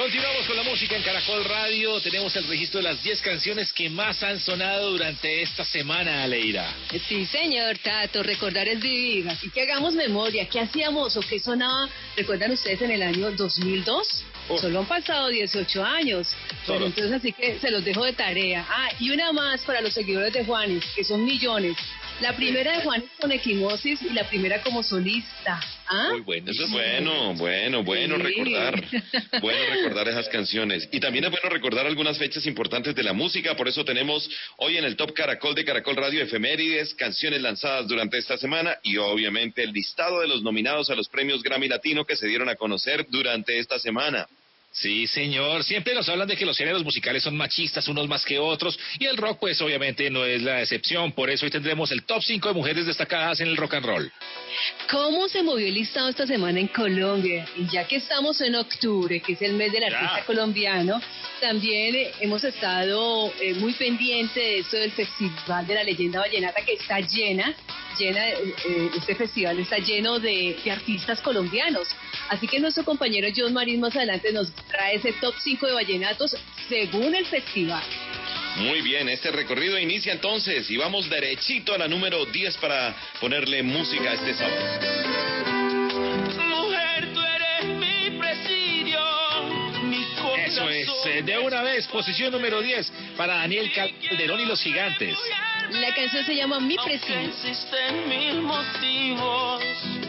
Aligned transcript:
Continuamos 0.00 0.46
con 0.46 0.56
la 0.56 0.62
música 0.62 0.96
en 0.96 1.02
Caracol 1.02 1.44
Radio. 1.44 2.00
Tenemos 2.00 2.34
el 2.34 2.48
registro 2.48 2.78
de 2.78 2.84
las 2.84 3.02
10 3.02 3.20
canciones 3.20 3.70
que 3.70 3.90
más 3.90 4.22
han 4.22 4.40
sonado 4.40 4.92
durante 4.92 5.42
esta 5.42 5.62
semana, 5.62 6.22
Aleida. 6.22 6.72
Sí, 7.06 7.26
señor 7.26 7.76
Tato, 7.76 8.22
recordar 8.22 8.66
es 8.66 8.80
vivir. 8.80 9.28
Así 9.28 9.50
que 9.50 9.60
hagamos 9.60 9.92
memoria. 9.92 10.48
¿Qué 10.48 10.58
hacíamos 10.58 11.18
o 11.18 11.20
qué 11.20 11.38
sonaba? 11.38 11.86
¿Recuerdan 12.16 12.52
ustedes 12.52 12.80
en 12.80 12.92
el 12.92 13.02
año 13.02 13.30
2002? 13.32 14.24
Solo 14.58 14.78
han 14.78 14.86
pasado 14.86 15.28
18 15.28 15.84
años. 15.84 16.34
Pero 16.66 16.86
entonces 16.86 17.12
así 17.12 17.32
que 17.32 17.58
se 17.58 17.70
los 17.70 17.84
dejo 17.84 18.02
de 18.02 18.14
tarea. 18.14 18.66
Ah, 18.70 18.88
y 18.98 19.10
una 19.10 19.32
más 19.32 19.60
para 19.64 19.82
los 19.82 19.92
seguidores 19.92 20.32
de 20.32 20.46
Juanes, 20.46 20.82
que 20.96 21.04
son 21.04 21.22
millones. 21.26 21.76
La 22.22 22.34
primera 22.34 22.72
de 22.72 22.84
Juanes 22.84 23.10
con 23.20 23.32
equimosis 23.32 24.00
y 24.00 24.14
la 24.14 24.24
primera 24.24 24.62
como 24.62 24.82
solista. 24.82 25.60
¿Ah? 25.92 26.10
Muy 26.12 26.20
bueno. 26.20 26.52
Eso 26.52 26.64
es 26.66 26.70
bueno, 26.70 27.34
bueno, 27.34 27.82
bueno 27.82 28.16
recordar. 28.16 28.80
Bueno 29.40 29.74
recordar 29.74 30.08
esas 30.08 30.28
canciones. 30.28 30.88
Y 30.92 31.00
también 31.00 31.24
es 31.24 31.30
bueno 31.30 31.48
recordar 31.48 31.86
algunas 31.86 32.16
fechas 32.16 32.46
importantes 32.46 32.94
de 32.94 33.02
la 33.02 33.12
música. 33.12 33.56
Por 33.56 33.66
eso 33.66 33.84
tenemos 33.84 34.30
hoy 34.58 34.76
en 34.76 34.84
el 34.84 34.96
Top 34.96 35.12
Caracol 35.14 35.54
de 35.54 35.64
Caracol 35.64 35.96
Radio 35.96 36.22
efemérides, 36.22 36.94
canciones 36.94 37.42
lanzadas 37.42 37.88
durante 37.88 38.18
esta 38.18 38.38
semana 38.38 38.78
y 38.84 38.98
obviamente 38.98 39.64
el 39.64 39.72
listado 39.72 40.20
de 40.20 40.28
los 40.28 40.42
nominados 40.42 40.90
a 40.90 40.94
los 40.94 41.08
premios 41.08 41.42
Grammy 41.42 41.68
Latino 41.68 42.04
que 42.04 42.16
se 42.16 42.28
dieron 42.28 42.48
a 42.48 42.54
conocer 42.54 43.06
durante 43.08 43.58
esta 43.58 43.78
semana. 43.80 44.28
Sí, 44.72 45.08
señor. 45.08 45.64
Siempre 45.64 45.94
nos 45.94 46.08
hablan 46.08 46.28
de 46.28 46.36
que 46.36 46.46
los 46.46 46.56
géneros 46.56 46.84
musicales 46.84 47.24
son 47.24 47.36
machistas 47.36 47.88
unos 47.88 48.06
más 48.06 48.24
que 48.24 48.38
otros 48.38 48.78
y 49.00 49.06
el 49.06 49.16
rock 49.16 49.38
pues 49.40 49.60
obviamente 49.60 50.08
no 50.10 50.24
es 50.24 50.42
la 50.42 50.62
excepción. 50.62 51.10
Por 51.12 51.28
eso 51.28 51.44
hoy 51.44 51.50
tendremos 51.50 51.90
el 51.90 52.04
top 52.04 52.22
5 52.22 52.48
de 52.48 52.54
mujeres 52.54 52.86
destacadas 52.86 53.40
en 53.40 53.48
el 53.48 53.56
rock 53.56 53.74
and 53.74 53.86
roll. 53.86 54.12
¿Cómo 54.88 55.28
se 55.28 55.42
movió 55.42 55.66
el 55.66 55.74
listado 55.74 56.08
esta 56.08 56.26
semana 56.26 56.60
en 56.60 56.68
Colombia? 56.68 57.46
Y 57.56 57.66
ya 57.66 57.86
que 57.86 57.96
estamos 57.96 58.40
en 58.40 58.54
octubre, 58.54 59.20
que 59.20 59.32
es 59.32 59.42
el 59.42 59.54
mes 59.54 59.72
del 59.72 59.84
artista 59.84 60.24
colombiano, 60.24 61.00
también 61.40 61.96
eh, 61.96 62.12
hemos 62.20 62.44
estado 62.44 63.32
eh, 63.40 63.54
muy 63.54 63.72
pendientes 63.72 64.34
de 64.34 64.58
esto 64.60 64.76
del 64.76 64.92
Festival 64.92 65.66
de 65.66 65.74
la 65.74 65.82
Leyenda 65.82 66.20
Vallenata 66.20 66.64
que 66.64 66.74
está 66.74 67.00
llena, 67.00 67.54
llena, 68.00 68.28
eh, 68.28 68.90
este 68.96 69.14
festival 69.14 69.58
está 69.58 69.78
lleno 69.78 70.18
de, 70.18 70.56
de 70.64 70.70
artistas 70.70 71.20
colombianos. 71.20 71.86
Así 72.28 72.48
que 72.48 72.58
nuestro 72.58 72.84
compañero 72.84 73.28
John 73.36 73.52
Marín 73.52 73.80
más 73.80 73.94
adelante 73.94 74.32
nos 74.32 74.50
trae 74.68 74.96
ese 74.96 75.12
top 75.14 75.34
5 75.38 75.66
de 75.66 75.72
vallenatos 75.72 76.36
según 76.68 77.14
el 77.14 77.26
festival. 77.26 77.82
Muy 78.56 78.80
bien, 78.80 79.08
este 79.08 79.30
recorrido 79.30 79.78
inicia 79.78 80.12
entonces 80.12 80.70
y 80.70 80.76
vamos 80.76 81.08
derechito 81.08 81.74
a 81.74 81.78
la 81.78 81.88
número 81.88 82.24
10 82.26 82.56
para 82.56 82.94
ponerle 83.20 83.62
música 83.62 84.10
a 84.10 84.14
este 84.14 84.34
sábado. 84.34 84.60
Mujer, 86.48 87.12
tú 87.12 87.20
eres 87.20 87.64
mi 87.76 88.18
presidio, 88.18 89.00
mi 89.84 90.04
Eso 90.46 90.68
es, 90.68 90.88
eh, 91.06 91.22
de 91.22 91.38
una 91.38 91.62
vez, 91.62 91.86
posición 91.88 92.32
número 92.32 92.60
10 92.60 92.92
para 93.16 93.36
Daniel 93.36 93.70
Calderón 93.72 94.40
y 94.40 94.46
los 94.46 94.60
Gigantes. 94.60 95.16
La 95.72 95.94
canción 95.94 96.24
se 96.24 96.34
llama 96.34 96.58
Mi 96.58 96.76
Presidio. 96.76 97.20
Existen 97.20 98.08
mil 98.08 98.42
motivos 98.42 99.62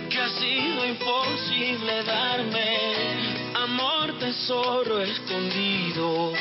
que 0.09 0.17
ha 0.17 0.30
sido 0.30 0.86
imposible 0.86 2.04
darme. 2.04 3.52
Amor, 3.54 4.17
tesoro 4.17 5.02
escondido 5.02 6.34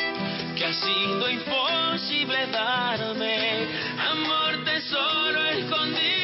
que 0.56 0.64
ha 0.64 0.72
sido 0.72 1.30
imposible 1.30 2.46
darme. 2.50 3.66
Amor, 4.10 4.64
tesoro 4.64 5.44
escondido. 5.50 6.19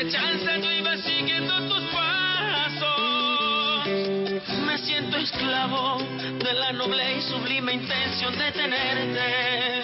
En 0.00 0.06
acechanza 0.06 0.56
yo 0.56 0.70
iba 0.72 0.96
siguiendo 0.96 1.60
tus 1.68 1.82
pasos. 1.92 3.00
Me 4.64 4.78
siento 4.78 5.18
esclavo 5.18 5.98
de 5.98 6.52
la 6.54 6.72
noble 6.72 7.18
y 7.18 7.22
sublime 7.22 7.74
intención 7.74 8.38
de 8.38 8.52
tenerte. 8.52 9.82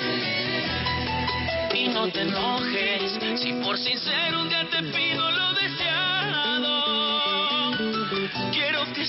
Y 1.75 1.89
no 1.89 2.09
te 2.09 2.23
enojes 2.23 3.19
si 3.41 3.53
por 3.63 3.77
sincero 3.79 4.41
un 4.43 4.49
día 4.49 4.67
te 4.71 4.83
pido 4.85 5.31
lo. 5.31 5.47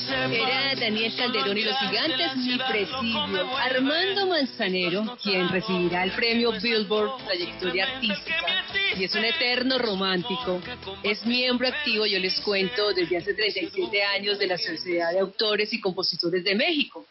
Era 0.10 0.76
Daniel 0.76 1.14
Calderón 1.16 1.58
y 1.58 1.64
los 1.64 1.78
gigantes, 1.80 2.36
mi 2.38 2.58
presidio. 2.58 3.58
Armando 3.58 4.28
Manzanero, 4.28 5.18
quien 5.22 5.50
recibirá 5.50 6.04
el 6.04 6.12
premio 6.12 6.52
Billboard 6.62 7.24
Trayectoria 7.26 7.86
Artística. 7.86 8.36
Y 8.98 9.04
es 9.04 9.14
un 9.14 9.26
eterno 9.26 9.78
romántico. 9.78 10.62
Es 11.04 11.24
miembro 11.26 11.68
activo, 11.68 12.06
yo 12.06 12.20
les 12.20 12.40
cuento, 12.40 12.94
desde 12.94 13.18
hace 13.18 13.34
37 13.34 14.04
años 14.04 14.40
de 14.40 14.48
la 14.48 14.58
Sociedad 14.58 15.12
de 15.12 15.20
Autores 15.20 15.72
y 15.72 15.80
Compositores 15.80 16.44
de 16.44 16.56
México. 16.56 17.06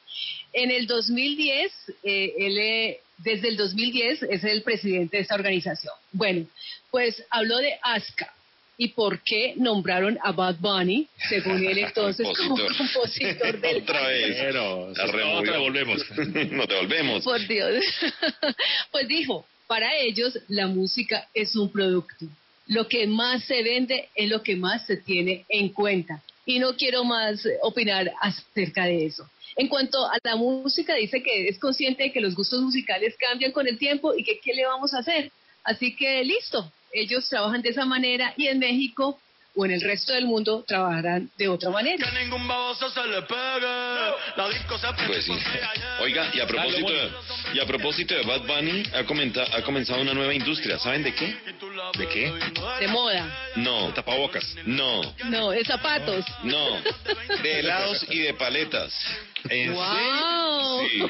En 0.53 0.71
el 0.71 0.87
2010, 0.87 1.73
eh, 2.03 2.35
él, 2.39 2.59
eh, 2.59 3.01
desde 3.19 3.49
el 3.49 3.57
2010, 3.57 4.23
es 4.25 4.45
el 4.45 4.63
presidente 4.63 5.19
de 5.19 5.23
esta 5.23 5.37
organización. 5.37 5.95
Bueno, 6.11 6.47
pues 6.91 7.23
habló 7.31 7.59
de 7.59 7.79
ASCA 7.83 8.33
y 8.79 8.89
por 8.89 9.21
qué 9.23 9.55
nombraron 9.57 10.19
a 10.23 10.33
Bad 10.33 10.57
Bunny, 10.59 11.07
según 11.29 11.65
él 11.65 11.79
entonces, 11.79 12.27
como 12.37 12.57
Compositor. 12.57 12.77
compositor 12.77 13.61
del 13.61 13.77
Otra 13.83 14.09
vez. 14.09 14.37
Pero, 14.41 14.93
removió. 14.95 15.39
otra 15.39 15.59
volvemos. 15.59 16.11
Nos 16.51 16.69
devolvemos. 16.69 17.23
Por 17.25 17.47
Dios. 17.47 17.85
pues 18.91 19.09
dijo, 19.09 19.47
para 19.67 19.97
ellos 19.97 20.39
la 20.49 20.67
música 20.67 21.29
es 21.35 21.57
un 21.57 21.71
producto. 21.71 22.27
Lo 22.67 22.89
que 22.89 23.07
más 23.07 23.45
se 23.45 23.63
vende 23.63 24.09
es 24.15 24.29
lo 24.29 24.43
que 24.43 24.57
más 24.57 24.87
se 24.87 24.97
tiene 24.97 25.45
en 25.49 25.69
cuenta. 25.71 26.23
Y 26.45 26.59
no 26.59 26.77
quiero 26.77 27.05
más 27.05 27.47
opinar 27.63 28.13
acerca 28.21 28.85
de 28.85 29.07
eso. 29.07 29.29
En 29.57 29.69
cuanto 29.69 30.05
a 30.07 30.19
la 30.23 30.37
música, 30.37 30.95
dice 30.95 31.23
que 31.23 31.49
es 31.49 31.59
consciente 31.59 32.05
de 32.05 32.13
que 32.13 32.21
los 32.21 32.35
gustos 32.35 32.61
musicales 32.61 33.15
cambian 33.19 33.53
con 33.53 33.67
el 33.67 33.79
tiempo 33.79 34.15
y 34.15 34.23
que 34.23 34.39
qué 34.39 34.53
le 34.53 34.67
vamos 34.67 34.93
a 34.95 34.99
hacer. 34.99 35.33
Así 35.65 35.97
que 35.97 36.23
listo, 36.25 36.71
ellos 36.93 37.29
trabajan 37.29 37.63
de 37.63 37.71
esa 37.71 37.85
manera 37.85 38.35
y 38.37 38.49
en 38.49 38.59
México 38.59 39.19
o 39.57 39.65
en 39.65 39.71
el 39.73 39.81
resto 39.81 40.13
del 40.13 40.27
mundo 40.27 40.65
trabajarán 40.67 41.31
de 41.39 41.49
otra 41.49 41.71
manera. 41.71 42.07
Que 42.11 42.19
ningún 42.25 42.47
baboso 42.47 42.91
se 42.91 43.05
le 43.07 43.23
pegue. 43.23 44.17
La 44.37 44.49
disco 44.51 44.79
se 44.79 44.87
Pues 45.07 45.25
sí. 45.25 45.33
Oiga, 46.01 46.31
y 46.35 46.41
a 46.41 46.47
propósito 46.47 46.93
de, 46.93 47.11
y 47.55 47.61
a 47.61 47.67
propósito 47.67 48.15
de 48.15 48.23
Bad 48.23 48.43
Bunny, 48.47 48.83
ha, 48.95 49.05
comenta- 49.05 49.47
ha 49.57 49.63
comenzado 49.63 50.01
una 50.03 50.13
nueva 50.15 50.35
industria. 50.35 50.79
¿Saben 50.79 51.03
de 51.03 51.15
qué? 51.15 51.37
¿De 51.99 52.09
qué? 52.09 52.33
De 52.81 52.89
moda. 52.89 53.51
No. 53.57 53.93
Tapabocas. 53.95 54.45
No. 54.67 55.01
No, 55.25 55.51
de 55.51 55.65
zapatos. 55.65 56.25
No. 56.43 56.81
De 57.43 57.61
helados 57.61 58.05
y 58.11 58.19
de 58.19 58.35
paletas. 58.35 58.93
¿En 59.49 59.75
¡Wow! 59.75 60.89
Sí. 60.89 61.03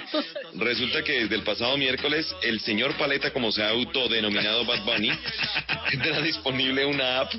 Resulta 0.56 1.02
que 1.02 1.20
desde 1.22 1.34
el 1.36 1.42
pasado 1.42 1.76
miércoles, 1.78 2.26
el 2.42 2.60
señor 2.60 2.94
Paleta, 2.98 3.32
como 3.32 3.50
se 3.50 3.62
ha 3.62 3.70
autodenominado 3.70 4.64
Bad 4.66 4.84
Bunny, 4.84 5.10
tendrá 5.90 6.20
disponible 6.20 6.84
una 6.84 7.20
app 7.20 7.32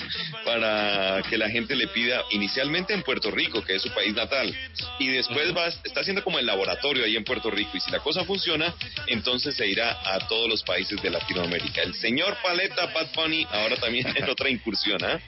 para 0.44 0.96
que 1.29 1.38
la 1.38 1.49
gente 1.49 1.75
le 1.75 1.88
pida 1.88 2.21
inicialmente 2.31 2.94
en 2.94 3.01
Puerto 3.03 3.31
Rico, 3.31 3.63
que 3.63 3.75
es 3.75 3.81
su 3.81 3.89
país 3.91 4.13
natal, 4.13 4.53
y 4.99 5.07
después 5.07 5.55
va, 5.55 5.67
está 5.67 6.01
haciendo 6.01 6.23
como 6.23 6.39
el 6.39 6.45
laboratorio 6.45 7.03
ahí 7.05 7.15
en 7.15 7.23
Puerto 7.23 7.49
Rico, 7.51 7.71
y 7.75 7.79
si 7.79 7.91
la 7.91 7.99
cosa 7.99 8.23
funciona, 8.25 8.73
entonces 9.07 9.55
se 9.55 9.67
irá 9.67 9.97
a 10.13 10.19
todos 10.27 10.49
los 10.49 10.63
países 10.63 11.01
de 11.01 11.09
Latinoamérica. 11.09 11.81
El 11.81 11.94
señor 11.95 12.38
Paleta 12.44 12.88
Bad 12.88 13.07
Bunny 13.15 13.45
ahora 13.51 13.75
también 13.77 14.07
en 14.15 14.29
otra 14.29 14.49
incursión, 14.49 15.03
¿ah? 15.03 15.19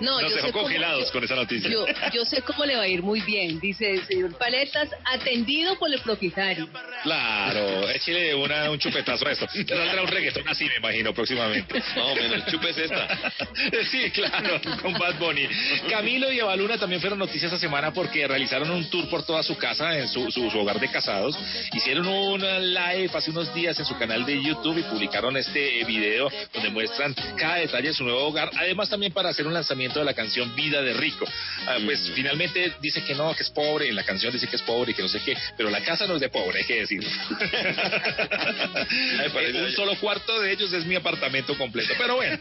No, 0.00 0.20
Nos 0.20 0.30
yo 0.30 0.36
dejó 0.36 0.46
sé 0.48 0.52
cómo- 0.52 0.64
congelados 0.64 1.06
yo- 1.06 1.12
con 1.12 1.24
esa 1.24 1.34
noticia. 1.34 1.70
Yo, 1.70 1.86
yo 2.12 2.24
sé 2.24 2.42
cómo 2.42 2.64
le 2.64 2.76
va 2.76 2.82
a 2.82 2.88
ir 2.88 3.02
muy 3.02 3.20
bien, 3.22 3.58
dice 3.60 3.90
el 3.90 4.06
señor 4.06 4.36
Paletas, 4.38 4.88
atendido 5.04 5.78
por 5.78 5.92
el 5.92 6.00
propietario. 6.00 6.68
Claro, 7.02 7.88
échale 7.90 8.34
una, 8.34 8.70
un 8.70 8.78
chupetazo 8.78 9.26
a 9.26 9.32
esto. 9.32 9.46
Te 9.46 9.64
saldrá 9.76 10.02
un 10.02 10.08
reggaetón 10.08 10.48
así, 10.48 10.64
me 10.66 10.76
imagino, 10.76 11.12
próximamente. 11.12 11.74
Más 11.78 11.96
o 11.98 12.14
menos, 12.14 12.46
chupes 12.46 12.76
esta. 12.78 13.08
Sí, 13.90 14.10
claro, 14.10 14.60
con 14.82 14.94
Bad 15.04 15.18
Bunny. 15.18 15.46
Camilo 15.90 16.32
y 16.32 16.38
Evaluna 16.38 16.78
también 16.78 17.00
fueron 17.00 17.18
noticias 17.18 17.52
esta 17.52 17.58
semana 17.58 17.92
porque 17.92 18.26
realizaron 18.26 18.70
un 18.70 18.88
tour 18.88 19.08
por 19.10 19.22
toda 19.22 19.42
su 19.42 19.56
casa, 19.58 19.98
en 19.98 20.08
su, 20.08 20.30
su, 20.30 20.46
hogar 20.58 20.80
de 20.80 20.90
casados. 20.90 21.38
Hicieron 21.74 22.06
un 22.06 22.40
live 22.40 23.10
hace 23.12 23.30
unos 23.30 23.54
días 23.54 23.78
en 23.78 23.84
su 23.84 23.98
canal 23.98 24.24
de 24.24 24.42
YouTube 24.42 24.78
y 24.78 24.82
publicaron 24.84 25.36
este 25.36 25.84
video 25.84 26.30
donde 26.54 26.70
muestran 26.70 27.14
cada 27.36 27.56
detalle 27.56 27.88
de 27.88 27.94
su 27.94 28.04
nuevo 28.04 28.20
hogar. 28.20 28.50
Además, 28.56 28.88
también 28.88 29.12
para 29.12 29.28
hacer 29.28 29.46
un 29.46 29.52
lanzamiento 29.52 29.98
de 29.98 30.06
la 30.06 30.14
canción 30.14 30.54
Vida 30.54 30.80
de 30.80 30.94
Rico. 30.94 31.26
Ah, 31.66 31.76
pues 31.84 32.08
mm. 32.08 32.12
finalmente 32.14 32.72
dice 32.80 33.04
que 33.04 33.14
no, 33.14 33.34
que 33.34 33.42
es 33.42 33.50
pobre. 33.50 33.88
En 33.88 33.96
la 33.96 34.04
canción 34.04 34.32
dice 34.32 34.46
que 34.46 34.56
es 34.56 34.62
pobre 34.62 34.92
y 34.92 34.94
que 34.94 35.02
no 35.02 35.08
sé 35.08 35.20
qué. 35.22 35.36
Pero 35.56 35.68
la 35.68 35.82
casa 35.82 36.06
no 36.06 36.14
es 36.14 36.20
de 36.20 36.30
pobre, 36.30 36.60
hay 36.60 36.64
que 36.64 36.80
decirlo. 36.80 37.10
un 39.64 39.72
solo 39.72 39.96
cuarto 39.96 40.40
de 40.40 40.52
ellos 40.52 40.72
es 40.72 40.86
mi 40.86 40.94
apartamento 40.94 41.58
completo. 41.58 41.92
Pero 41.98 42.16
bueno, 42.16 42.38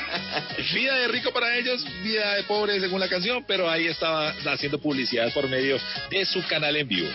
vida 0.74 0.96
de 0.96 1.08
rico 1.08 1.32
para 1.32 1.56
ellos, 1.56 1.84
vida 2.02 2.34
de 2.34 2.44
pobre 2.44 2.80
según 2.80 3.00
la 3.00 3.08
canción, 3.08 3.44
pero 3.46 3.68
ahí 3.68 3.86
estaba 3.86 4.30
haciendo 4.30 4.78
publicidad 4.78 5.32
por 5.32 5.48
medio 5.48 5.78
de 6.10 6.24
su 6.24 6.42
canal 6.46 6.76
en 6.76 6.88
vivo. 6.88 7.08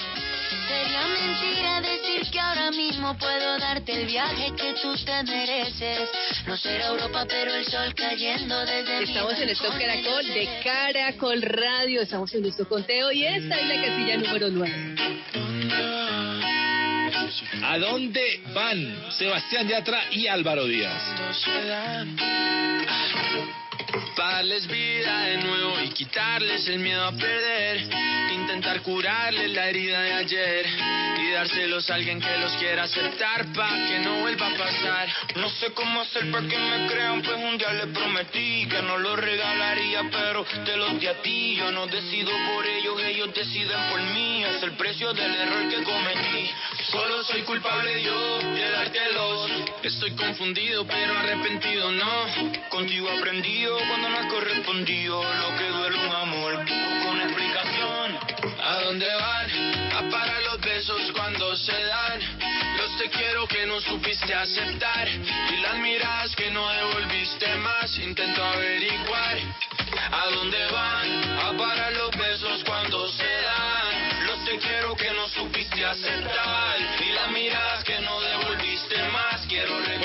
Sería 0.68 1.07
mentira 1.07 1.81
decir 1.81 2.31
que 2.31 2.39
ahora 2.39 2.72
mismo 2.72 3.18
puedo 3.18 3.57
darte 3.60 4.01
el 4.01 4.07
viaje 4.07 4.51
que 4.56 4.74
tú 4.81 4.95
te 5.04 5.24
mereces. 5.24 6.10
No 6.48 6.57
será 6.57 6.88
Europa, 6.88 7.25
pero 7.27 7.54
el 7.54 7.66
sol 7.66 7.94
cayendo 7.95 8.60
desde 8.66 9.04
Estamos 9.04 9.39
en 9.39 9.50
Stop 9.50 9.77
Caracol 9.77 10.25
de 10.25 10.50
Caracol 10.63 11.42
Radio. 11.42 12.01
Estamos 12.01 12.33
en 12.33 12.42
nuestro 12.42 12.68
conteo 12.68 13.12
y 13.12 13.25
esta 13.25 13.60
es 13.60 13.68
la 13.68 13.75
casilla 13.75 14.18
número 14.18 14.50
9. 14.50 14.95
¿A 17.63 17.78
dónde 17.80 18.42
van 18.54 19.12
Sebastián 19.12 19.68
Yatra 19.68 20.12
y 20.12 20.28
Álvaro 20.28 20.66
Díaz? 20.66 21.01
Darles 24.18 24.68
vida 24.68 25.21
de 25.21 25.38
nuevo 25.38 25.80
y 25.81 25.89
quitarles 25.89 26.68
el 26.68 26.80
miedo 26.80 27.06
a 27.06 27.12
perder. 27.12 27.88
Intentar 28.33 28.81
curarles 28.81 29.51
la 29.51 29.69
herida 29.69 30.01
de 30.01 30.13
ayer 30.13 30.65
y 31.18 31.31
dárselos 31.31 31.89
a 31.89 31.95
alguien 31.95 32.19
que 32.19 32.38
los 32.38 32.51
quiera 32.53 32.83
aceptar 32.83 33.45
para 33.53 33.88
que 33.88 34.00
no 34.00 34.19
vuelva 34.19 34.47
a 34.47 34.57
pasar. 34.57 35.07
No 35.36 35.50
sé 35.50 35.71
cómo 35.74 36.01
hacer 36.01 36.30
para 36.31 36.47
que 36.47 36.57
me 36.57 36.88
crean, 36.88 37.21
pues 37.21 37.38
un 37.38 37.57
día 37.57 37.74
les 37.74 37.88
prometí 37.88 38.68
que 38.68 38.81
no 38.81 38.97
los 38.97 39.18
regalaría, 39.18 40.03
pero 40.12 40.45
te 40.65 40.75
los 40.75 41.00
di 41.00 41.07
a 41.07 41.21
ti. 41.21 41.56
Yo 41.56 41.71
no 41.71 41.88
decido 41.88 42.31
por 42.53 42.65
ellos, 42.65 43.01
ellos 43.01 43.33
deciden 43.33 43.80
por 43.89 44.01
mí. 44.01 44.44
Es 44.44 44.63
el 44.63 44.71
precio 44.74 45.13
del 45.13 45.33
error 45.33 45.69
que 45.69 45.83
cometí. 45.83 46.51
Solo 46.92 47.24
soy 47.24 47.42
culpable 47.44 48.03
yo 48.03 48.39
de 48.39 48.71
dártelos. 48.71 49.51
Estoy 49.83 50.12
confundido, 50.12 50.86
pero 50.86 51.18
arrepentido 51.18 51.92
no. 51.92 52.25
Contigo 52.69 53.09
aprendido 53.09 53.85
cuando 53.88 54.10
no 54.10 54.18
ha 54.20 54.28
correspondido 54.28 55.24
lo 55.24 55.56
que 55.58 55.68
duele 55.68 55.98
un 55.98 56.16
amor 56.16 56.56
con 57.04 57.22
explicación. 57.22 58.18
¿A 58.64 58.80
dónde 58.82 59.08
van? 59.08 59.50
A 59.94 60.10
parar 60.10 60.42
los 60.44 60.62
besos 60.62 61.12
cuando 61.14 61.56
se 61.56 61.72
dan. 61.72 62.20
Los 62.78 62.98
te 62.98 63.10
quiero 63.10 63.48
que 63.48 63.66
no 63.66 63.80
supiste 63.82 64.34
aceptar. 64.34 65.08
Y 65.08 65.62
las 65.62 65.78
miradas 65.78 66.36
que 66.36 66.52
no 66.52 66.68
devolviste 66.70 67.56
más. 67.56 67.98
Intento 68.00 68.44
averiguar. 68.44 69.38
¿A 70.12 70.26
dónde 70.36 70.66
van? 70.72 71.40
A 71.40 71.58
parar 71.58 71.94
los 71.94 72.12
besos 72.18 72.64
cuando 72.66 73.08
se 73.10 73.24
dan. 73.24 74.28
Los 74.28 74.46
te 74.46 74.58
quiero 74.58 74.96
que 74.96 75.12
no 75.12 75.28
supiste 75.30 75.86
aceptar. 75.86 76.78
Y 77.06 77.12
las 77.14 77.31
miradas 77.31 77.84
que 77.84 78.00
no 78.00 78.20
devolviste. 78.22 78.35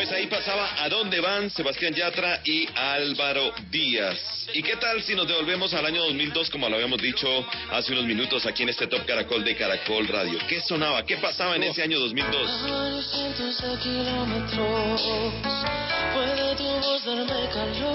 Pues 0.00 0.12
ahí 0.12 0.28
pasaba 0.28 0.82
a 0.82 0.88
dónde 0.88 1.20
van 1.20 1.50
Sebastián 1.50 1.92
Yatra 1.92 2.40
y 2.42 2.66
Álvaro 2.74 3.52
Díaz. 3.70 4.48
¿Y 4.54 4.62
qué 4.62 4.76
tal 4.76 5.02
si 5.02 5.14
nos 5.14 5.28
devolvemos 5.28 5.74
al 5.74 5.84
año 5.84 6.02
2002, 6.04 6.48
como 6.48 6.70
lo 6.70 6.76
habíamos 6.76 7.02
dicho 7.02 7.28
hace 7.70 7.92
unos 7.92 8.06
minutos 8.06 8.46
aquí 8.46 8.62
en 8.62 8.70
este 8.70 8.86
Top 8.86 9.04
Caracol 9.04 9.44
de 9.44 9.54
Caracol 9.54 10.08
Radio? 10.08 10.38
¿Qué 10.48 10.62
sonaba? 10.62 11.04
¿Qué 11.04 11.18
pasaba 11.18 11.54
en 11.56 11.64
ese 11.64 11.82
año 11.82 12.00
2002? 12.00 12.50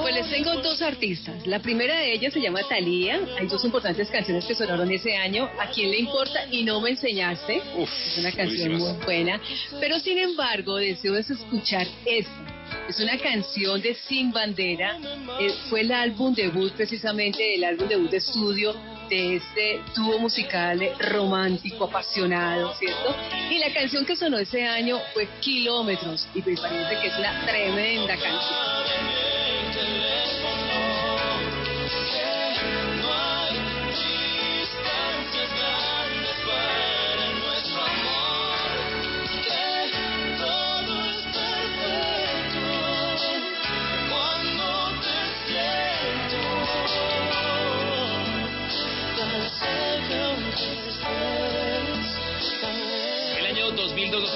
Pues 0.02 0.16
les 0.16 0.30
tengo 0.30 0.62
dos 0.62 0.82
artistas. 0.82 1.46
La 1.48 1.60
primera 1.60 1.98
de 2.00 2.14
ellas 2.14 2.34
se 2.34 2.40
llama 2.40 2.62
Thalía. 2.70 3.20
Hay 3.40 3.48
dos 3.48 3.66
importantes 3.66 4.10
canciones 4.10 4.46
que 4.46 4.56
sonaron 4.56 4.92
ese 4.92 5.18
año. 5.18 5.50
¿A 5.60 5.70
quién 5.72 5.92
le 5.92 5.98
importa? 5.98 6.46
Y 6.52 6.64
no 6.64 6.80
me 6.82 6.92
enseñaste. 6.92 7.58
es 7.58 8.18
una 8.18 8.32
canción 8.32 8.78
muy 8.78 8.94
buena. 9.04 9.42
Pero 9.80 10.00
sin 10.00 10.20
embargo, 10.20 10.78
deseo 10.78 11.16
escuchar 11.18 11.88
esta. 12.06 12.32
Es 12.90 13.00
una 13.00 13.18
canción 13.18 13.82
de 13.82 13.96
Sin 13.96 14.32
Bandera. 14.32 14.98
Eh, 15.40 15.54
fue 15.70 15.82
el 15.82 15.92
álbum 15.92 16.34
debut, 16.34 16.72
precisamente 16.74 17.56
el 17.56 17.64
álbum 17.64 17.88
debut 17.88 18.10
de 18.10 18.18
estudio 18.18 18.76
de 19.10 19.36
este 19.36 19.82
dúo 19.96 20.20
musical 20.20 20.80
romántico, 21.00 21.86
apasionado, 21.86 22.74
¿cierto? 22.76 23.16
Y 23.52 23.60
la 23.60 23.72
canción 23.74 24.06
que 24.06 24.16
sonó 24.16 24.38
ese 24.38 24.64
año 24.64 25.00
fue 25.14 25.28
Kilómetros, 25.42 26.28
y 26.34 26.40
me 26.40 26.56
parece 26.58 27.02
que 27.02 27.08
es 27.08 27.18
una 27.20 27.46
tremenda 27.46 28.16
canción. 28.18 29.25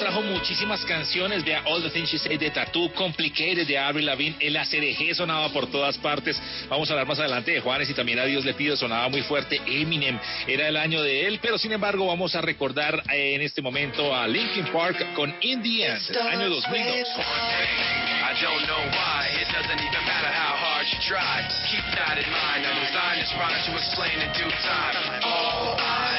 Trajo 0.09 0.23
muchísimas 0.23 0.83
canciones 0.85 1.45
de 1.45 1.55
All 1.55 1.83
the 1.83 1.89
Things 1.91 2.09
She 2.09 2.17
Said 2.17 2.39
de 2.39 2.49
Tattoo, 2.49 2.91
Complicated 2.93 3.67
de 3.67 3.77
Avril 3.77 4.07
Lavigne, 4.07 4.35
el 4.39 4.57
ACDG 4.57 5.13
sonaba 5.13 5.49
por 5.49 5.69
todas 5.69 5.99
partes. 5.99 6.41
Vamos 6.67 6.89
a 6.89 6.93
hablar 6.93 7.05
más 7.05 7.19
adelante 7.19 7.51
de 7.51 7.59
Juanes 7.59 7.87
y 7.91 7.93
también 7.93 8.17
a 8.17 8.25
Dios 8.25 8.43
le 8.43 8.55
pido, 8.55 8.75
sonaba 8.75 9.07
muy 9.09 9.21
fuerte. 9.21 9.61
Eminem 9.67 10.19
era 10.47 10.67
el 10.67 10.77
año 10.77 11.03
de 11.03 11.27
él, 11.27 11.39
pero 11.39 11.59
sin 11.59 11.73
embargo 11.73 12.07
vamos 12.07 12.33
a 12.33 12.41
recordar 12.41 13.03
eh, 13.11 13.35
en 13.35 13.41
este 13.41 13.61
momento 13.61 14.15
a 14.15 14.27
Linkin 14.27 14.65
Park 14.73 15.13
con 15.13 15.31
In 15.41 15.61
the 15.61 15.85
End, 15.85 16.17
año 16.17 16.49
2002. 16.49 17.07
I 18.19 18.41
don't 18.41 18.65
know 18.65 18.81
why, 18.89 19.29
it 19.39 19.47
doesn't 19.53 19.77
even 19.77 20.05
matter 20.07 20.33
how 20.33 20.57
hard 20.57 20.87
you 20.89 20.97
try. 21.05 21.45
Keep 21.69 21.85
that 21.93 22.17
in 22.17 22.29
mind, 22.31 22.65
I 22.65 22.73
designed 22.81 23.21
this 23.21 23.65
to 23.67 23.77
explain 23.77 24.21
in 24.21 24.33
due 24.33 24.49
time. 24.65 25.21
All 25.21 25.77
I 25.77 26.18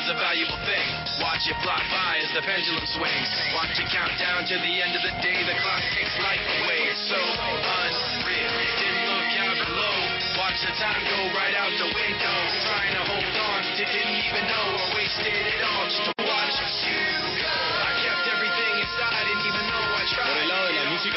is 0.00 0.08
a 0.08 0.16
valuable 0.16 0.56
thing. 0.64 0.88
Watch 1.20 1.44
it 1.44 1.56
fly 1.60 1.76
by 1.92 2.24
as 2.24 2.32
the 2.32 2.40
pendulum 2.40 2.86
swings. 2.88 3.28
Watch 3.52 3.76
it 3.76 3.88
count 3.92 4.16
down 4.16 4.48
to 4.48 4.56
the 4.56 4.74
end 4.80 4.96
of 4.96 5.02
the 5.04 5.12
day. 5.20 5.36
The 5.44 5.56
clock 5.60 5.84
takes 5.92 6.16
life 6.24 6.40
away. 6.40 6.88
It's 6.88 7.04
so 7.04 7.20
unreal. 7.20 8.54
Didn't 8.80 9.04
look 9.12 9.32
out 9.44 9.56
below. 9.60 9.96
Watch 10.40 10.58
the 10.64 10.72
time 10.80 11.04
go 11.04 11.20
right 11.36 11.52
out 11.52 11.72
the 11.76 11.90
window. 11.92 12.36
Trying 12.64 12.92
to 12.96 13.02
hold 13.04 13.36
on 13.44 13.60
didn't 13.76 14.16
even 14.24 14.44
know 14.48 14.66
I 14.72 14.86
wasted 14.96 15.34
it 15.36 15.60
all 15.64 16.19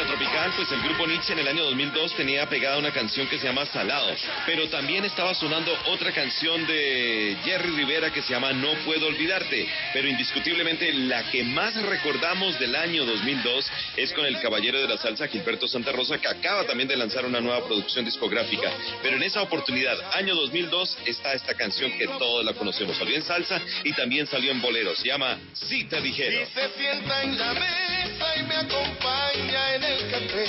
tropical, 0.06 0.52
pues 0.56 0.72
el 0.72 0.82
grupo 0.82 1.08
Nietzsche 1.08 1.34
en 1.34 1.40
el 1.40 1.48
año 1.48 1.64
2002 1.66 2.16
tenía 2.16 2.48
pegada 2.48 2.78
una 2.78 2.92
canción 2.92 3.28
que 3.28 3.38
se 3.38 3.48
llama 3.48 3.66
Salado, 3.66 4.14
pero 4.46 4.68
también 4.70 5.06
estaba 5.06 5.34
sonando 5.34 5.72
otra 5.88 6.12
canción 6.12 6.66
de 6.68 7.38
Jerry 7.44 7.70
Rivera 7.72 8.12
que 8.12 8.22
se 8.22 8.34
llama 8.34 8.54
No 8.54 8.74
Puedo 8.86 9.08
Olvidarte, 9.08 9.68
pero 9.94 10.08
indiscutiblemente 10.08 10.92
la 10.94 11.24
que 11.32 11.44
más 11.44 11.76
recordamos 11.84 12.60
del 12.60 12.76
año 12.76 13.06
2002 13.06 13.72
es 13.98 14.14
con 14.14 14.26
el 14.26 14.40
caballero 14.42 14.82
de 14.82 14.88
la 14.88 14.98
salsa 14.98 15.28
Gilberto 15.28 15.68
Santa 15.68 15.92
Rosa 15.92 16.18
que 16.18 16.28
acaba 16.28 16.66
también 16.66 16.90
de 16.90 16.98
lanzar 16.98 17.26
una 17.26 17.40
nueva 17.40 17.66
producción 17.66 18.06
discográfica, 18.06 18.72
pero 19.02 19.18
en 19.18 19.24
esa 19.24 19.42
oportunidad, 19.42 19.98
año 20.14 20.36
2002, 20.36 20.98
está 21.06 21.34
esta 21.34 21.54
canción 21.54 21.92
que 21.98 22.08
todos 22.08 22.44
la 22.44 22.54
conocemos, 22.54 22.98
salió 22.98 23.16
en 23.16 23.24
salsa 23.24 23.62
y 23.84 23.94
también 23.94 24.28
salió 24.28 24.52
en 24.52 24.62
bolero, 24.62 24.96
se 24.96 25.08
llama 25.08 25.38
Si 25.54 25.86
te 25.86 26.02
dijeron. 26.02 26.46
Se 26.54 26.70
sienta 26.78 27.24
en 27.24 27.38
la 27.38 27.54
mesa 27.54 28.38
y 28.38 28.44
me 28.44 28.56
acompaña 28.56 29.76
en 29.76 29.84
el 29.84 29.93
café 30.10 30.46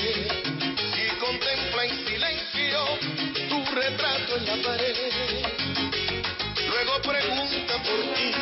y 0.96 1.08
contempla 1.18 1.84
en 1.84 2.06
silencio 2.06 2.80
tu 3.48 3.64
retrato 3.74 4.36
en 4.36 4.46
la 4.46 4.56
pared. 4.68 4.96
Luego 6.68 7.02
pregunta 7.02 7.74
por 7.82 8.00
ti 8.14 8.32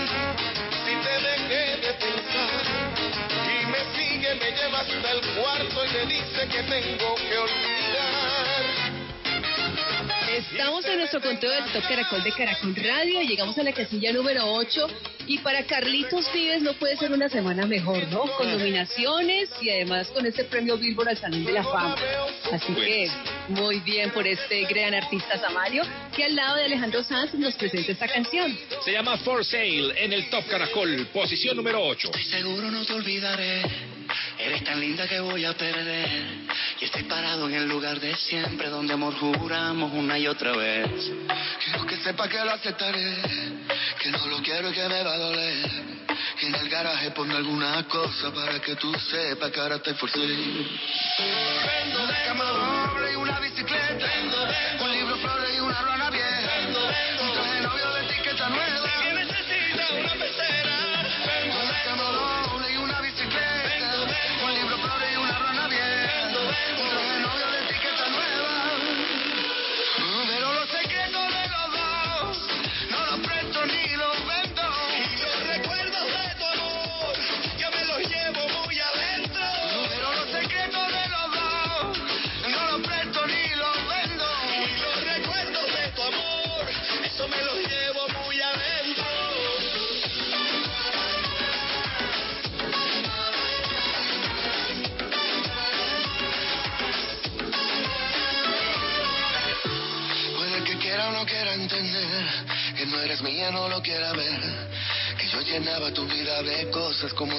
si 0.85 0.95
te 1.05 1.15
dejé 1.29 1.77
de 1.79 1.93
pensar 1.95 2.65
y 3.47 3.67
me 3.67 3.81
sigue, 3.97 4.35
me 4.37 4.51
lleva 4.53 4.81
hasta 4.81 5.11
el 5.13 5.21
cuarto 5.35 5.85
y 5.85 5.91
me 5.91 6.07
dice 6.07 6.49
que 6.49 6.63
tengo 6.63 7.15
que 7.17 7.39
olvidar 7.39 8.32
Estamos 10.33 10.83
en 10.87 10.97
nuestro 10.97 11.21
conteo 11.21 11.51
del 11.51 11.65
Top 11.73 11.83
Caracol 11.87 12.23
de 12.23 12.33
Caracol 12.33 12.75
Radio. 12.75 13.21
Llegamos 13.21 13.59
a 13.59 13.63
la 13.63 13.73
casilla 13.73 14.15
número 14.15 14.51
8. 14.51 14.87
Y 15.27 15.39
para 15.39 15.63
Carlitos 15.67 16.33
Vives 16.33 16.63
no 16.63 16.73
puede 16.73 16.97
ser 16.97 17.13
una 17.13 17.29
semana 17.29 17.67
mejor, 17.67 18.09
¿no? 18.09 18.23
Con 18.39 18.51
nominaciones 18.51 19.51
y 19.61 19.69
además 19.69 20.09
con 20.09 20.25
este 20.25 20.45
premio 20.45 20.79
Billboard 20.79 21.11
al 21.11 21.19
Salón 21.19 21.45
de 21.45 21.53
la 21.53 21.63
Fama. 21.63 21.97
Así 22.51 22.73
que 22.73 23.11
Muy 23.49 23.81
bien 23.81 24.11
por 24.11 24.27
este 24.27 24.65
gran 24.65 24.95
artista 24.95 25.39
Samario, 25.39 25.83
que 26.17 26.25
al 26.25 26.35
lado 26.35 26.57
de 26.57 26.65
Alejandro 26.65 27.05
Sanz 27.05 27.35
nos 27.35 27.55
presenta 27.55 27.93
esta 27.93 28.09
canción. 28.09 28.57
Se 28.85 28.93
llama 28.93 29.19
For 29.19 29.45
Sale 29.45 29.93
en 30.03 30.15
el 30.15 30.31
Top 30.31 30.47
Caracol, 30.49 31.09
posición 31.13 31.57
número 31.57 31.85
8. 31.85 32.09
Estoy 32.09 32.25
seguro 32.25 32.71
no 32.71 32.85
te 32.87 32.95
olvidaré. 32.95 33.63
Eres 34.39 34.65
tan 34.65 34.81
linda 34.81 35.07
que 35.07 35.21
voy 35.21 35.45
a 35.45 35.53
perder. 35.55 36.27
Y 36.81 36.85
estoy 36.85 37.05
parado 37.05 37.49
en 37.49 37.55
el 37.55 37.69
lugar 37.69 38.01
de 38.01 38.15
siempre, 38.17 38.69
donde 38.69 38.95
amor 38.95 39.15
juramos 39.15 39.93
una 39.93 40.19
y 40.19 40.27
otra 40.27 40.53
vez. 40.53 40.89
Quiero 41.65 41.87
que 41.87 41.97
sepa 41.97 42.29
que 42.29 42.39
lo 42.39 42.51
aceptaré, 42.51 43.17
que 44.01 44.11
no 44.11 44.27
lo 44.27 44.43
quiero 44.43 44.71
y 44.71 44.73
que 44.73 44.89
me 44.89 45.03
va 45.03 45.15
a 45.15 45.19
doler. 45.19 45.71
Que 46.39 46.47
en 46.47 46.55
el 46.55 46.69
garaje 46.69 47.11
ponga 47.13 47.37
alguna 47.37 47.85
cosa 47.89 48.33
para 48.33 48.61
que 48.61 48.77
tú 48.77 48.93
sepas 49.11 49.51
que 49.51 49.61
ahora 49.61 49.77
estoy 49.77 49.95
forcé. 49.95 50.19
Vendo 50.19 52.07
de 52.07 52.15
cama 52.27 52.82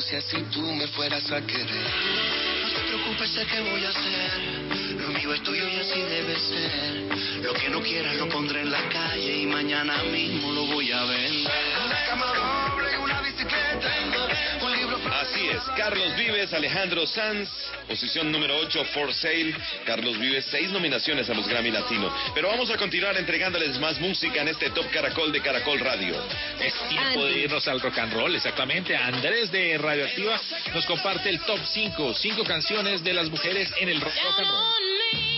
si 0.03 0.41
tú 0.51 0.61
me 0.61 0.87
fueras 0.87 1.31
a 1.31 1.41
querer. 1.41 1.67
No 2.61 2.69
te 2.69 2.81
preocupes, 2.87 3.29
sé 3.29 3.45
qué 3.45 3.61
voy 3.61 3.85
a 3.85 3.89
hacer. 3.89 4.31
Lo 4.99 5.07
mío 5.09 5.33
es 5.33 5.43
tuyo 5.43 5.67
y 5.67 5.79
así 5.79 6.01
debe 6.01 6.35
ser. 6.35 7.43
Lo 7.43 7.53
que 7.53 7.69
no 7.69 7.81
quieras 7.81 8.15
lo 8.15 8.27
pondré 8.27 8.61
en 8.61 8.71
la 8.71 8.89
calle 8.89 9.37
y 9.37 9.45
mañana 9.45 10.03
mismo 10.03 10.51
lo 10.51 10.65
voy 10.65 10.91
a 10.91 11.03
vender. 11.05 11.51
Así 15.33 15.47
es, 15.47 15.63
Carlos 15.75 16.15
Vives, 16.15 16.53
Alejandro 16.53 17.07
Sanz, 17.07 17.49
posición 17.87 18.31
número 18.31 18.55
8, 18.55 18.85
For 18.93 19.11
Sale. 19.11 19.55
Carlos 19.83 20.19
Vives, 20.19 20.45
seis 20.45 20.69
nominaciones 20.69 21.27
a 21.27 21.33
los 21.33 21.47
Grammy 21.47 21.71
Latino. 21.71 22.13
Pero 22.35 22.49
vamos 22.49 22.69
a 22.69 22.77
continuar 22.77 23.17
entregándoles 23.17 23.79
más 23.79 23.99
música 23.99 24.43
en 24.43 24.49
este 24.49 24.69
Top 24.69 24.85
Caracol 24.91 25.31
de 25.31 25.41
Caracol 25.41 25.79
Radio. 25.79 26.15
Es 26.59 26.75
tiempo 26.87 27.25
de 27.25 27.39
irnos 27.39 27.67
al 27.67 27.81
rock 27.81 27.97
and 27.97 28.13
roll, 28.13 28.35
exactamente. 28.35 28.95
Andrés 28.95 29.51
de 29.51 29.75
Radioactiva 29.79 30.39
nos 30.71 30.85
comparte 30.85 31.31
el 31.31 31.39
top 31.39 31.59
5, 31.65 32.13
cinco 32.13 32.43
canciones 32.43 33.03
de 33.03 33.13
las 33.13 33.27
mujeres 33.27 33.73
en 33.79 33.89
el 33.89 34.01
rock 34.01 34.13
and 34.37 34.47
roll. 34.47 35.32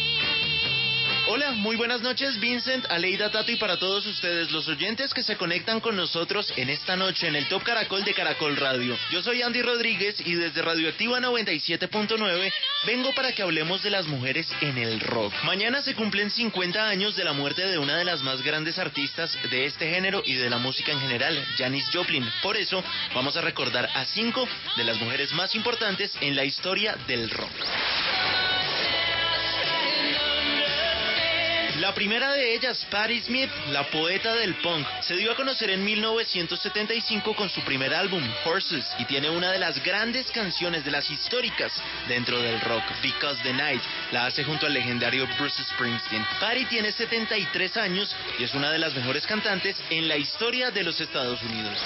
Hola, 1.28 1.54
muy 1.54 1.76
buenas 1.76 2.02
noches, 2.02 2.40
Vincent, 2.40 2.86
Aleida, 2.88 3.32
Tato 3.32 3.52
y 3.52 3.56
para 3.56 3.80
todos 3.80 4.06
ustedes, 4.06 4.52
los 4.52 4.68
oyentes 4.68 5.12
que 5.12 5.24
se 5.24 5.38
conectan 5.38 5.80
con 5.80 5.96
nosotros 5.96 6.54
en 6.56 6.70
esta 6.70 6.96
noche 6.96 7.28
en 7.28 7.36
el 7.36 7.48
Top 7.48 7.64
Caracol 7.64 8.04
de 8.04 8.14
Caracol 8.14 8.56
Radio. 8.56 8.96
Yo 9.10 9.24
soy 9.24 9.42
Andy 9.42 9.64
Rodríguez 9.64 10.22
y 10.24 10.36
desde 10.36 10.62
Radioactiva 10.62 11.20
97.9 11.20 12.54
vengo 12.86 13.12
para 13.16 13.32
que 13.32 13.42
hablemos 13.42 13.82
de 13.82 13.90
las 13.90 14.06
mujeres 14.06 14.48
en 14.62 14.78
el 14.78 15.00
rock. 15.00 15.34
Mañana 15.46 15.82
se 15.82 15.96
cumplen 15.96 16.30
50 16.30 16.88
años 16.88 17.16
de 17.16 17.24
la 17.24 17.34
muerte 17.34 17.66
de 17.66 17.80
una 17.80 17.98
de 17.98 18.06
las 18.06 18.22
más 18.22 18.44
grandes 18.44 18.78
artistas 18.78 19.36
de 19.50 19.66
este 19.66 19.90
género 19.90 20.22
y 20.24 20.36
de 20.36 20.52
la 20.52 20.60
música 20.60 20.92
en 20.92 21.00
general, 21.00 21.44
Janis 21.58 21.90
Joplin. 21.92 22.30
Por 22.44 22.56
eso 22.56 22.84
vamos 23.16 23.36
a 23.36 23.42
recordar 23.42 23.90
a 23.96 24.06
cinco 24.06 24.48
de 24.78 24.84
las 24.84 24.98
mujeres 24.98 25.34
más 25.34 25.56
importantes 25.56 26.16
en 26.22 26.36
la 26.36 26.46
historia 26.46 26.96
del 27.08 27.32
rock. 27.32 27.50
La 31.86 31.94
primera 31.94 32.34
de 32.34 32.56
ellas, 32.56 32.84
Patti 32.90 33.22
Smith, 33.22 33.52
la 33.70 33.84
poeta 33.92 34.34
del 34.34 34.56
punk, 34.56 34.88
se 35.02 35.16
dio 35.18 35.32
a 35.32 35.36
conocer 35.36 35.70
en 35.70 35.86
1975 35.86 37.36
con 37.36 37.48
su 37.48 37.62
primer 37.62 37.94
álbum, 37.94 38.24
Horses, 38.44 38.84
y 38.98 39.06
tiene 39.06 39.30
una 39.30 39.52
de 39.52 39.60
las 39.60 39.84
grandes 39.84 40.26
canciones 40.32 40.84
de 40.84 40.90
las 40.90 41.08
históricas 41.12 41.72
dentro 42.08 42.42
del 42.42 42.60
rock, 42.62 42.82
Because 43.04 43.40
the 43.44 43.54
Night. 43.54 43.84
La 44.12 44.26
hace 44.26 44.44
junto 44.44 44.66
al 44.66 44.74
legendario 44.74 45.28
Bruce 45.38 45.64
Springsteen. 45.64 46.26
Patti 46.40 46.66
tiene 46.66 46.92
73 46.92 47.78
años 47.78 48.16
y 48.40 48.46
es 48.46 48.56
una 48.56 48.72
de 48.72 48.80
las 48.80 48.96
mejores 48.96 49.28
cantantes 49.28 49.78
en 49.92 50.08
la 50.08 50.18
historia 50.18 50.72
de 50.72 50.82
los 50.82 51.00
Estados 51.00 51.40
Unidos. 51.44 51.78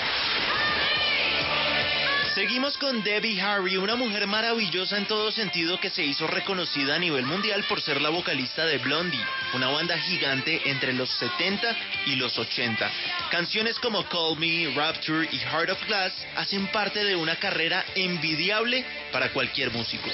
Seguimos 2.40 2.78
con 2.78 3.04
Debbie 3.04 3.42
Harry, 3.42 3.76
una 3.76 3.98
mujer 3.98 4.26
maravillosa 4.26 4.98
en 4.98 5.06
todo 5.08 5.30
sentido 5.30 5.78
que 5.78 5.90
se 5.90 6.06
hizo 6.06 6.26
reconocida 6.26 6.96
a 6.96 6.98
nivel 6.98 7.26
mundial 7.26 7.66
por 7.68 7.82
ser 7.82 8.00
la 8.00 8.08
vocalista 8.08 8.66
de 8.66 8.78
Blondie, 8.78 9.20
una 9.54 9.68
banda 9.68 9.98
gigante 9.98 10.62
entre 10.64 10.94
los 10.94 11.10
70 11.10 11.76
y 12.06 12.16
los 12.16 12.40
80. 12.40 12.90
Canciones 13.30 13.78
como 13.80 14.08
Call 14.08 14.38
Me, 14.38 14.74
Rapture 14.74 15.28
y 15.30 15.38
Heart 15.38 15.72
of 15.72 15.86
Glass 15.86 16.14
hacen 16.38 16.68
parte 16.68 17.04
de 17.04 17.18
una 17.18 17.36
carrera 17.36 17.84
envidiable 17.94 18.86
para 19.12 19.34
cualquier 19.34 19.72
músico. 19.72 20.10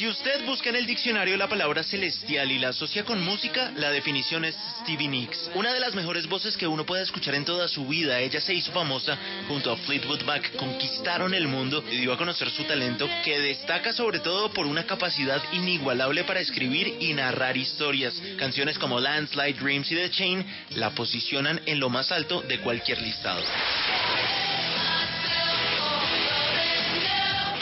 Si 0.00 0.06
usted 0.06 0.44
busca 0.44 0.68
en 0.68 0.76
el 0.76 0.86
diccionario 0.86 1.36
la 1.36 1.48
palabra 1.48 1.82
celestial 1.82 2.50
y 2.50 2.58
la 2.58 2.68
asocia 2.68 3.04
con 3.04 3.22
música, 3.22 3.70
la 3.76 3.90
definición 3.90 4.44
es 4.44 4.56
Stevie 4.80 5.08
Nicks, 5.08 5.50
una 5.54 5.72
de 5.72 5.80
las 5.80 5.94
mejores 5.94 6.26
voces 6.26 6.56
que 6.56 6.66
uno 6.66 6.84
puede 6.86 7.02
escuchar 7.02 7.34
en 7.34 7.44
toda 7.44 7.68
su 7.68 7.86
vida. 7.86 8.18
Ella 8.18 8.40
se 8.40 8.54
hizo 8.54 8.72
famosa 8.72 9.18
junto 9.48 9.72
a 9.72 9.76
Fleetwood 9.76 10.22
Mac, 10.22 10.56
conquistaron 10.56 11.34
el 11.34 11.48
mundo 11.48 11.84
y 11.90 11.98
dio 11.98 12.12
a 12.12 12.18
conocer 12.18 12.50
su 12.50 12.64
talento, 12.64 13.08
que 13.24 13.40
destaca 13.40 13.92
sobre 13.92 14.20
todo 14.20 14.50
por 14.52 14.66
una 14.66 14.84
capacidad 14.84 15.42
inigualable 15.52 16.24
para 16.24 16.40
escribir 16.40 16.96
y 17.00 17.12
narrar 17.14 17.56
historias. 17.56 18.14
Canciones 18.38 18.78
como 18.78 19.00
Landslide, 19.00 19.60
Dreams 19.60 19.90
y 19.92 19.96
The 19.96 20.10
Chain 20.10 20.46
la 20.76 20.90
posicionan 20.90 21.60
en 21.66 21.80
lo 21.80 21.88
más 21.88 22.12
alto 22.12 22.42
de 22.42 22.60
cualquier 22.60 23.00
listado. 23.00 23.42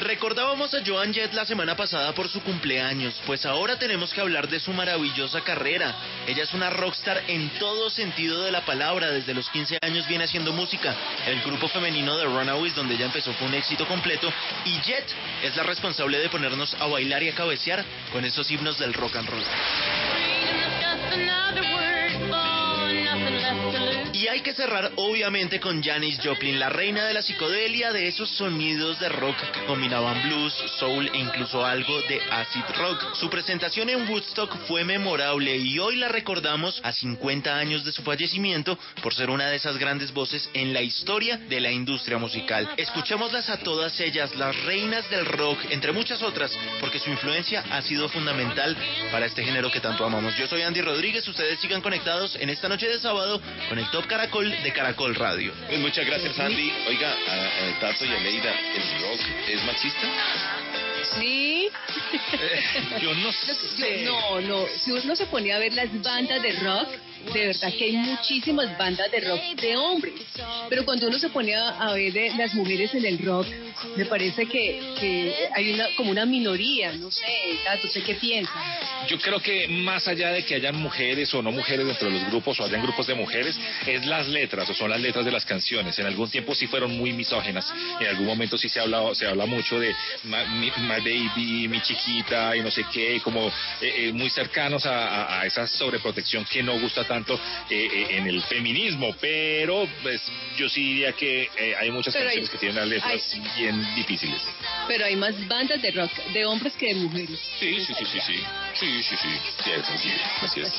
Recordábamos 0.09 0.73
a 0.73 0.79
Joan 0.83 1.13
Jett 1.13 1.35
la 1.35 1.45
semana 1.45 1.77
pasada 1.77 2.15
por 2.15 2.31
su 2.31 2.41
cumpleaños, 2.41 3.15
pues 3.27 3.45
ahora 3.45 3.79
tenemos 3.79 4.15
que 4.15 4.23
hablar 4.23 4.49
de 4.49 4.59
su 4.59 4.73
maravillosa 4.73 5.43
carrera. 5.43 5.95
Ella 6.27 6.45
es 6.45 6.55
una 6.55 6.71
rockstar 6.71 7.25
en 7.29 7.51
todo 7.59 7.91
sentido 7.91 8.43
de 8.43 8.51
la 8.51 8.65
palabra, 8.65 9.11
desde 9.11 9.35
los 9.35 9.51
15 9.51 9.77
años 9.83 10.09
viene 10.09 10.25
haciendo 10.25 10.55
música. 10.55 10.97
El 11.27 11.43
grupo 11.43 11.69
femenino 11.69 12.17
de 12.17 12.25
Runaways, 12.25 12.75
donde 12.75 12.95
ella 12.95 13.05
empezó, 13.05 13.35
fue 13.35 13.49
un 13.49 13.55
éxito 13.55 13.87
completo, 13.87 14.33
y 14.65 14.81
Jett 14.81 15.15
es 15.43 15.55
la 15.57 15.63
responsable 15.63 16.17
de 16.17 16.31
ponernos 16.31 16.73
a 16.81 16.87
bailar 16.87 17.23
y 17.23 17.29
a 17.29 17.35
cabecear 17.35 17.85
con 18.11 18.25
esos 18.25 18.51
himnos 18.51 18.79
del 18.79 18.95
rock 18.95 19.15
and 19.17 19.29
roll. 19.29 19.45
Y 24.19 24.27
hay 24.27 24.41
que 24.41 24.53
cerrar 24.53 24.91
obviamente 24.97 25.61
con 25.61 25.81
Janis 25.81 26.19
Joplin, 26.21 26.59
la 26.59 26.69
reina 26.69 27.05
de 27.07 27.15
la 27.15 27.23
psicodelia, 27.23 27.93
de 27.93 28.09
esos 28.09 28.29
sonidos 28.31 28.99
de 28.99 29.09
rock 29.09 29.37
que 29.53 29.65
combinaban 29.65 30.21
blues, 30.25 30.53
soul 30.81 31.09
e 31.15 31.19
incluso 31.19 31.65
algo 31.65 32.03
de 32.09 32.21
acid 32.29 32.65
rock. 32.79 33.15
Su 33.15 33.31
presentación 33.31 33.89
en 33.91 34.11
Woodstock 34.11 34.53
fue 34.67 34.83
memorable 34.83 35.57
y 35.59 35.79
hoy 35.79 35.95
la 35.95 36.09
recordamos 36.09 36.81
a 36.83 36.91
50 36.91 37.57
años 37.57 37.85
de 37.85 37.93
su 37.93 38.03
fallecimiento 38.03 38.77
por 39.05 39.15
ser 39.15 39.31
una 39.31 39.47
de 39.51 39.55
esas 39.55 39.79
grandes 39.79 40.13
voces 40.13 40.51
en 40.53 40.73
la 40.73 40.83
historia 40.83 41.37
de 41.37 41.61
la 41.61 41.71
industria 41.71 42.19
musical. 42.19 42.69
Escuchémoslas 42.77 43.49
a 43.51 43.59
todas 43.59 44.01
ellas, 44.01 44.35
las 44.35 44.57
reinas 44.65 45.09
del 45.11 45.27
rock, 45.27 45.61
entre 45.71 45.93
muchas 45.93 46.23
otras, 46.23 46.51
porque 46.81 46.99
su 46.99 47.09
influencia 47.09 47.63
ha 47.71 47.83
sido 47.83 48.09
fundamental 48.09 48.77
para 49.13 49.27
este 49.27 49.45
género 49.45 49.71
que 49.71 49.79
tanto 49.79 50.05
amamos. 50.05 50.37
Yo 50.37 50.49
soy 50.49 50.63
Andy 50.63 50.81
Rodríguez, 50.81 51.29
ustedes 51.29 51.61
sigan 51.61 51.83
conectados 51.83 52.35
en 52.35 52.51
esta 52.51 52.69
noche 52.69 52.89
de 52.89 52.99
sábado 52.99 53.41
con 53.69 53.79
el 53.79 53.89
Top 53.93 54.08
Caracol 54.09 54.51
de 54.63 54.73
Caracol 54.73 55.15
Radio. 55.15 55.53
Pues 55.69 55.79
muchas 55.79 56.05
gracias, 56.07 56.39
Andy. 56.39 56.73
Oiga, 56.89 57.11
a, 57.29 57.77
a 57.77 57.81
Tato 57.81 58.05
y 58.05 58.09
Aleida, 58.09 58.53
¿el 58.75 59.01
rock 59.03 59.21
es 59.49 59.65
machista? 59.65 60.09
Sí. 61.17 61.69
Yo 63.01 63.15
no 63.15 63.31
que- 63.77 64.05
yo- 64.05 64.11
no, 64.11 64.41
no. 64.41 64.67
Si 64.77 64.91
uno 64.93 65.15
se 65.15 65.27
ponía 65.27 65.57
a 65.57 65.59
ver 65.59 65.73
las 65.75 65.89
bandas 66.03 66.43
de 66.43 66.53
rock, 66.53 66.89
de 67.33 67.47
verdad 67.49 67.73
que 67.77 67.85
hay 67.85 67.93
muchísimas 67.93 68.77
bandas 68.79 69.11
de 69.11 69.21
rock 69.21 69.41
de 69.61 69.77
hombres. 69.77 70.15
Pero 70.69 70.85
cuando 70.85 71.09
uno 71.09 71.19
se 71.19 71.29
pone 71.29 71.55
a, 71.55 71.93
ver 71.93 72.13
de 72.13 72.33
las 72.37 72.55
mujeres 72.55 72.95
en 72.95 73.05
el 73.05 73.19
rock, 73.19 73.47
me 73.97 74.05
parece 74.07 74.47
que, 74.47 74.81
que 74.99 75.35
hay 75.55 75.73
una 75.73 75.87
como 75.97 76.11
una 76.11 76.25
minoría, 76.27 76.93
no 76.93 77.11
sé, 77.11 77.27
Tato, 77.65 77.87
¿usted 77.87 78.03
qué 78.05 78.15
piensa? 78.15 78.53
Yo 79.09 79.19
creo 79.19 79.41
que 79.41 79.69
más 79.69 80.07
allá 80.09 80.31
de 80.33 80.45
que 80.45 80.55
hayan 80.57 80.77
mujeres 80.77 81.33
o 81.35 81.43
no 81.43 81.51
mujeres 81.53 81.87
dentro 81.87 82.09
de 82.09 82.15
los 82.19 82.27
grupos 82.31 82.59
o 82.61 82.65
hayan 82.65 82.83
grupos 82.83 83.07
de 83.07 83.15
mujeres, 83.15 83.59
es 83.87 84.05
las 84.07 84.29
letras 84.29 84.69
o 84.71 84.75
son 84.75 84.91
las 84.91 85.01
letras 85.01 85.25
de 85.25 85.31
las 85.31 85.45
canciones. 85.45 85.99
En 85.99 86.07
algún 86.07 86.29
tiempo 86.31 86.55
sí 86.55 86.67
fueron 86.67 86.97
muy 86.97 87.13
misógenas. 87.13 87.73
En 88.01 88.07
algún 88.07 88.27
momento 88.27 88.59
sí 88.59 88.69
se 88.69 88.81
habla, 88.81 89.03
se 89.15 89.27
habla 89.27 89.47
mucho 89.47 89.79
de 89.79 89.95
my, 90.25 90.71
my 90.79 91.01
baby, 91.01 91.69
mi 91.69 91.81
chiquita 91.81 92.57
y 92.57 92.61
no 92.61 92.71
sé 92.71 92.85
qué, 92.93 93.21
como 93.23 93.49
eh, 93.49 93.53
eh, 94.09 94.13
muy 94.13 94.31
cercanos 94.31 94.85
a, 94.87 95.09
a- 95.09 95.41
a 95.41 95.47
esa 95.47 95.67
sobreprotección 95.67 96.45
que 96.45 96.63
no 96.63 96.79
gusta 96.79 97.05
tanto 97.09 97.35
eh, 97.35 97.89
eh, 97.93 98.07
en 98.11 98.29
el 98.29 98.41
feminismo. 98.43 99.15
Pero 99.21 99.89
pues, 100.03 100.23
yo 100.57 100.69
sí 100.69 100.81
diría 100.95 101.13
que 101.13 101.49
eh, 101.57 101.75
hay 101.81 101.91
muchas 101.91 102.15
Pero 102.15 102.29
hay- 102.29 102.37
canciones 102.37 102.51
que 102.51 102.59
tienen 102.59 102.77
las 102.77 102.89
letras 102.89 103.37
bien 103.57 103.95
difíciles. 103.97 104.41
Pero 104.87 105.05
hay 105.07 105.17
más 105.17 105.35
bandas 105.49 105.83
de 105.83 105.91
rock 105.91 106.13
de 106.33 106.45
hombres 106.47 106.75
que 106.75 106.89
de 106.89 106.95
mujeres. 106.95 107.39
Sí, 107.59 107.81
sí, 107.81 107.95
sí, 107.95 108.05
sí, 108.05 108.21
sí. 108.21 108.35
Sí, 108.75 109.03
sí, 109.03 109.17
sí. 109.17 109.29
Sí, 109.65 109.71
es 109.73 109.89
así. 109.89 110.11
Así 110.43 110.61
es. 110.61 110.73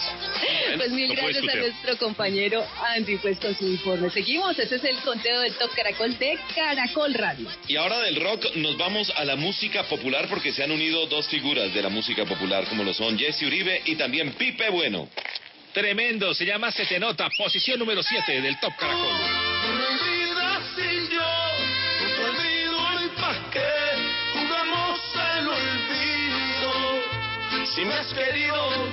Pues 0.78 0.92
mil 0.92 1.08
no 1.10 1.16
gracias 1.16 1.44
a 1.50 1.56
nuestro 1.58 1.98
compañero 1.98 2.66
Andy 2.96 3.18
pues 3.18 3.40
con 3.40 3.56
su 3.58 3.68
informe. 3.68 4.10
Seguimos, 4.10 4.58
ese 4.58 4.76
es 4.76 4.84
el 4.84 4.96
conteo 4.98 5.42
del 5.42 5.54
Top 5.56 5.72
Caracol 5.76 6.18
de 6.18 6.38
Caracol 6.56 7.14
Radio. 7.14 7.48
Y 7.68 7.76
ahora 7.76 8.00
del 8.00 8.16
rock 8.18 8.56
nos 8.56 8.78
vamos 8.78 9.12
a 9.16 9.26
la 9.26 9.36
música 9.36 9.84
popular 9.84 10.28
porque 10.30 10.54
se 10.54 10.64
han 10.64 10.72
unido 10.72 11.08
dos 11.08 11.28
figuras 11.28 11.74
de 11.74 11.82
la 11.82 11.90
música 11.90 12.26
popular 12.26 12.66
como 12.70 12.84
lo 12.84 12.94
son 12.94 13.18
Jesse 13.18 13.44
Uribe 13.44 13.82
y 13.86 13.96
también 13.96 14.34
Pipe 14.34 14.70
Bueno. 14.70 15.10
Tremendo, 15.74 16.34
se 16.34 16.46
llama 16.46 16.72
Se 16.72 16.86
Te 16.86 17.00
Nota, 17.00 17.30
posición 17.38 17.78
número 17.78 18.02
7 18.02 18.42
del 18.42 18.60
Top 18.60 18.76
Caracol. 18.76 19.06
Me 19.06 19.86
olvidas 19.86 20.64
si 20.76 21.14
yo 21.14 21.22
olvido 22.28 23.06
y 23.06 23.10
pa' 23.20 23.52
qué 23.52 23.70
jugamos 24.34 25.00
al 25.16 25.48
olvido. 25.48 26.72
Si 27.76 27.86
me 27.86 27.94
has 27.94 28.08
querido, 28.14 28.88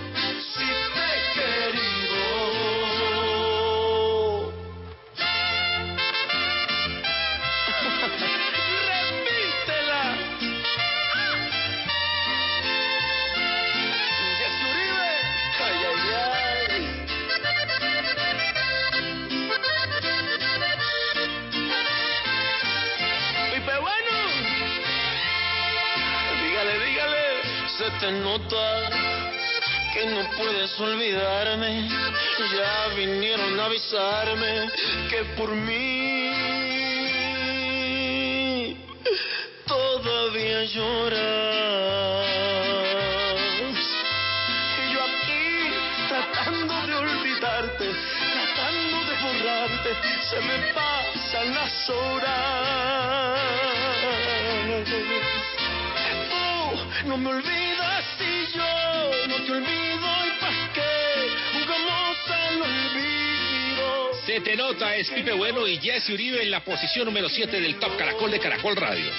si 0.54 0.66
te 0.94 1.05
te 28.00 28.10
nota 28.12 28.90
que 29.94 30.06
no 30.06 30.30
puedes 30.36 30.78
olvidarme. 30.80 31.88
Ya 32.56 32.88
vinieron 32.94 33.58
a 33.58 33.64
avisarme 33.64 34.70
que 35.08 35.24
por 35.36 35.50
mí 35.50 36.36
todavía 39.66 40.64
lloras. 40.64 41.18
Y 44.78 44.92
yo 44.92 45.00
aquí 45.02 45.46
tratando 46.08 46.74
de 46.86 46.94
olvidarte, 46.94 47.86
tratando 48.34 48.96
de 49.08 49.14
borrarte, 49.24 49.90
se 50.28 50.38
me 50.40 50.56
pasan 50.74 51.54
las 51.54 51.90
horas. 51.90 53.06
Tú 56.28 57.08
no 57.08 57.16
me 57.16 57.30
yo 57.30 57.75
no 59.28 59.36
te 59.44 59.52
olvido 59.52 60.26
y 60.26 60.40
pa' 60.40 60.72
qué 60.74 61.30
jugamos 61.52 62.18
al 62.28 62.62
olvido. 62.62 64.10
Se 64.26 64.40
Te 64.40 64.56
Nota 64.56 64.94
es 64.96 65.10
Pipe 65.10 65.32
Bueno 65.32 65.66
y 65.66 65.78
Jesse 65.78 66.10
Uribe 66.10 66.42
en 66.42 66.50
la 66.50 66.60
posición 66.64 67.06
número 67.06 67.28
7 67.28 67.60
del 67.60 67.78
Top 67.78 67.96
Caracol 67.96 68.30
de 68.30 68.40
Caracol 68.40 68.76
Radio. 68.76 69.10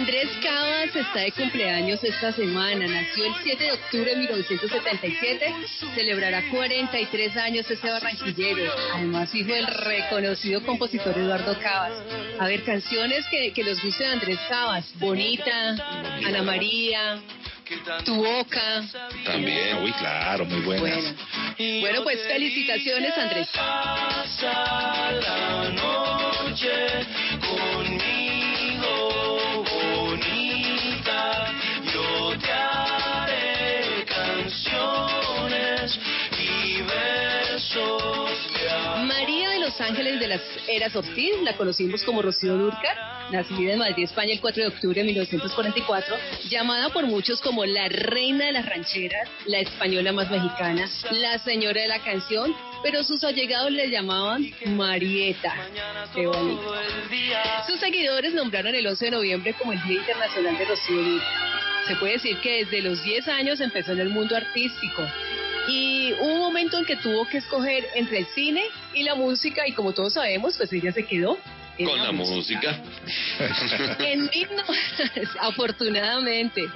Andrés 0.00 0.28
Cabas 0.42 0.94
está 0.94 1.20
de 1.20 1.32
cumpleaños 1.32 2.02
esta 2.02 2.32
semana. 2.32 2.86
Nació 2.86 3.26
el 3.26 3.34
7 3.42 3.64
de 3.64 3.72
octubre 3.72 4.10
de 4.10 4.16
1977. 4.16 5.54
Celebrará 5.94 6.48
43 6.48 7.36
años 7.36 7.70
este 7.70 7.90
barranquillero. 7.90 8.72
Además, 8.94 9.34
hijo 9.34 9.52
del 9.52 9.66
reconocido 9.66 10.62
compositor 10.62 11.18
Eduardo 11.18 11.58
Cabas. 11.58 11.92
A 12.38 12.46
ver, 12.46 12.62
canciones 12.62 13.26
que, 13.30 13.52
que 13.52 13.64
les 13.64 13.82
guste 13.82 14.04
de 14.04 14.10
Andrés 14.10 14.38
Cabas. 14.48 14.90
Bonita, 14.98 15.74
Ana 16.24 16.42
María, 16.44 17.20
Tu 18.04 18.14
Boca. 18.14 18.82
También, 19.24 19.78
uy, 19.82 19.92
claro, 19.92 20.44
muy 20.44 20.60
buenas. 20.60 21.04
Bueno, 21.56 21.80
bueno 21.80 22.02
pues 22.02 22.18
felicitaciones, 22.26 23.16
Andrés. 23.16 23.48
Pasa 23.54 25.12
la 25.12 25.70
noche 25.70 27.06
conmigo, 27.40 28.92
bonita. 29.70 31.52
Yo 31.94 32.36
te 32.38 32.50
haré 32.50 34.04
canciones 34.04 35.98
y 36.38 36.82
de 36.82 38.70
amor. 38.70 39.06
María 39.06 39.50
de 39.50 39.60
los 39.60 39.80
Ángeles 39.80 40.18
de 40.18 40.26
las 40.26 40.40
Eras 40.66 40.96
Ortiz, 40.96 41.40
la 41.42 41.56
conocimos 41.56 42.02
como 42.02 42.20
Rocío 42.20 42.56
Durca, 42.56 43.09
nacida 43.30 43.72
en 43.72 43.78
Madrid, 43.78 44.04
España, 44.04 44.32
el 44.32 44.40
4 44.40 44.62
de 44.62 44.68
octubre 44.68 45.00
de 45.00 45.06
1944, 45.06 46.16
llamada 46.48 46.88
por 46.90 47.06
muchos 47.06 47.40
como 47.40 47.64
la 47.64 47.88
reina 47.88 48.46
de 48.46 48.52
las 48.52 48.66
rancheras, 48.66 49.28
la 49.46 49.60
española 49.60 50.12
más 50.12 50.30
mexicana, 50.30 50.88
la 51.10 51.38
señora 51.38 51.82
de 51.82 51.88
la 51.88 51.98
canción, 52.00 52.54
pero 52.82 53.04
sus 53.04 53.22
allegados 53.24 53.70
le 53.72 53.90
llamaban 53.90 54.50
Marieta. 54.66 55.54
Qué. 56.14 56.28
Sus 57.66 57.80
seguidores 57.80 58.34
nombraron 58.34 58.74
el 58.74 58.86
11 58.86 59.04
de 59.06 59.10
noviembre 59.10 59.54
como 59.54 59.72
el 59.72 59.82
Día 59.84 59.98
Internacional 59.98 60.58
de 60.58 60.64
Rocío 60.64 61.02
Durca. 61.02 61.26
Se 61.86 61.96
puede 61.96 62.14
decir 62.14 62.38
que 62.40 62.64
desde 62.64 62.82
los 62.82 63.02
10 63.02 63.28
años 63.28 63.60
empezó 63.60 63.92
en 63.92 64.00
el 64.00 64.10
mundo 64.10 64.36
artístico. 64.36 65.06
Y 65.68 66.14
hubo 66.14 66.32
un 66.32 66.38
momento 66.38 66.78
en 66.78 66.84
que 66.84 66.96
tuvo 66.96 67.26
que 67.26 67.38
escoger 67.38 67.86
entre 67.94 68.18
el 68.18 68.26
cine 68.26 68.62
y 68.94 69.02
la 69.02 69.14
música 69.14 69.66
y 69.68 69.72
como 69.72 69.92
todos 69.92 70.14
sabemos, 70.14 70.56
pues 70.56 70.72
ella 70.72 70.92
se 70.92 71.04
quedó 71.04 71.38
Con 71.84 71.98
la 72.02 72.12
música. 72.12 72.78
En 74.00 74.26
no- 74.26 74.64
afortunadamente, 75.40 76.68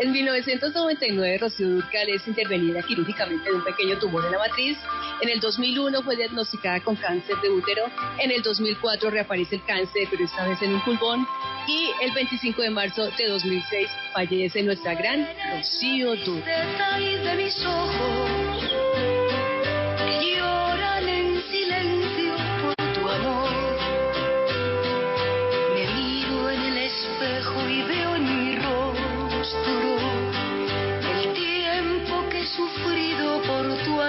en 0.00 0.12
1999 0.12 1.38
Rocío 1.38 1.68
Durcal 1.68 2.08
es 2.08 2.26
intervenida 2.26 2.82
quirúrgicamente 2.82 3.50
de 3.50 3.56
un 3.56 3.64
pequeño 3.64 3.98
tumor 3.98 4.24
en 4.26 4.32
la 4.32 4.38
matriz. 4.38 4.76
En 5.20 5.28
el 5.28 5.40
2001 5.40 6.02
fue 6.02 6.16
diagnosticada 6.16 6.80
con 6.80 6.96
cáncer 6.96 7.36
de 7.40 7.50
útero. 7.50 7.84
En 8.18 8.30
el 8.30 8.42
2004 8.42 9.10
reaparece 9.10 9.56
el 9.56 9.64
cáncer, 9.64 10.08
pero 10.10 10.24
esta 10.24 10.46
vez 10.48 10.60
en 10.62 10.74
un 10.74 10.80
pulmón. 10.84 11.26
Y 11.66 11.90
el 12.02 12.12
25 12.12 12.62
de 12.62 12.70
marzo 12.70 13.10
de 13.10 13.26
2006 13.28 13.88
fallece 14.12 14.62
nuestra 14.62 14.94
gran 14.94 15.28
Rocío 15.52 16.16
Durcal. 16.16 17.02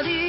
Por 0.02 0.29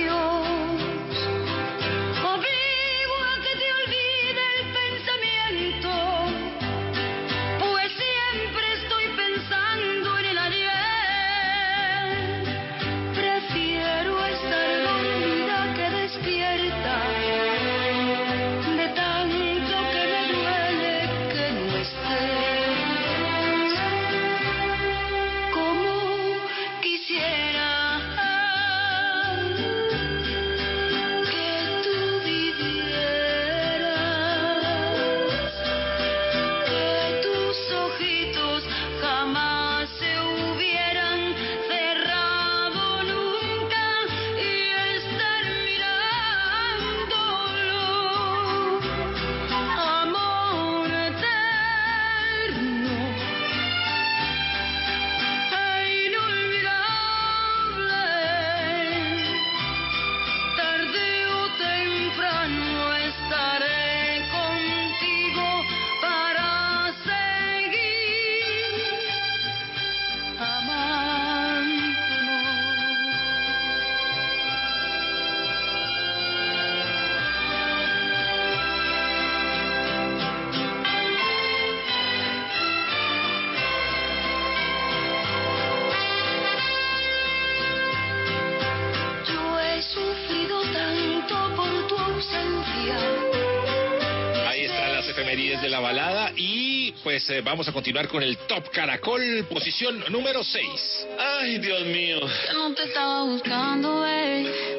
y 97.21 97.27
pues 97.27 97.31
eh, 97.31 97.43
vamos 97.43 97.69
a 97.69 97.73
continuar 97.73 98.09
con 98.09 98.23
el 98.23 98.37
Top 98.39 98.71
Caracol, 98.71 99.45
posición 99.49 100.03
número 100.11 100.43
6. 100.43 101.07
Ay, 101.19 101.59
Dios 101.59 101.85
mío. 101.87 102.19
Yo 102.21 102.55
no 102.55 102.75
te 102.75 102.85
estaba 102.85 103.25
buscando, 103.25 104.03
pero 104.03 104.70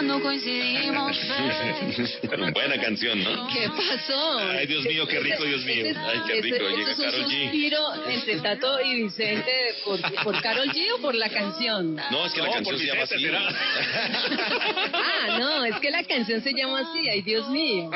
cuando 0.00 0.22
coincidimos, 0.22 1.14
Buena 2.54 2.80
canción, 2.80 3.22
¿no? 3.22 3.48
¿Qué 3.48 3.68
pasó? 3.68 4.38
Ay, 4.38 4.66
Dios 4.66 4.82
mío, 4.86 5.06
qué 5.06 5.20
rico, 5.20 5.44
Dios 5.44 5.62
mío. 5.66 5.84
Ese 5.84 5.90
es- 5.90 5.96
Ay, 5.98 6.20
qué 6.26 6.40
rico, 6.40 6.56
ese- 6.56 6.76
llega 6.76 6.94
Karol 6.96 7.24
G. 7.26 7.42
suspiro 7.42 8.06
entre 8.08 8.36
Tato 8.40 8.80
y 8.80 9.02
Vicente 9.02 9.52
por, 9.84 10.00
por 10.24 10.40
Carol 10.40 10.68
G 10.70 10.86
o 10.96 11.02
por 11.02 11.14
la 11.14 11.28
canción. 11.28 11.96
No, 12.10 12.24
es 12.24 12.32
que 12.32 12.40
la 12.40 12.46
No, 12.46 12.52
canción 12.54 12.78
se 12.78 12.86
llama 12.86 13.02
así. 13.02 13.14
Ah, 14.92 15.36
no, 15.38 15.64
es 15.66 15.76
que 15.80 15.90
la 15.90 16.02
canción 16.04 16.42
se 16.42 16.52
llama 16.54 16.80
así, 16.80 17.06
ay 17.10 17.20
Dios 17.20 17.46
mío. 17.50 17.90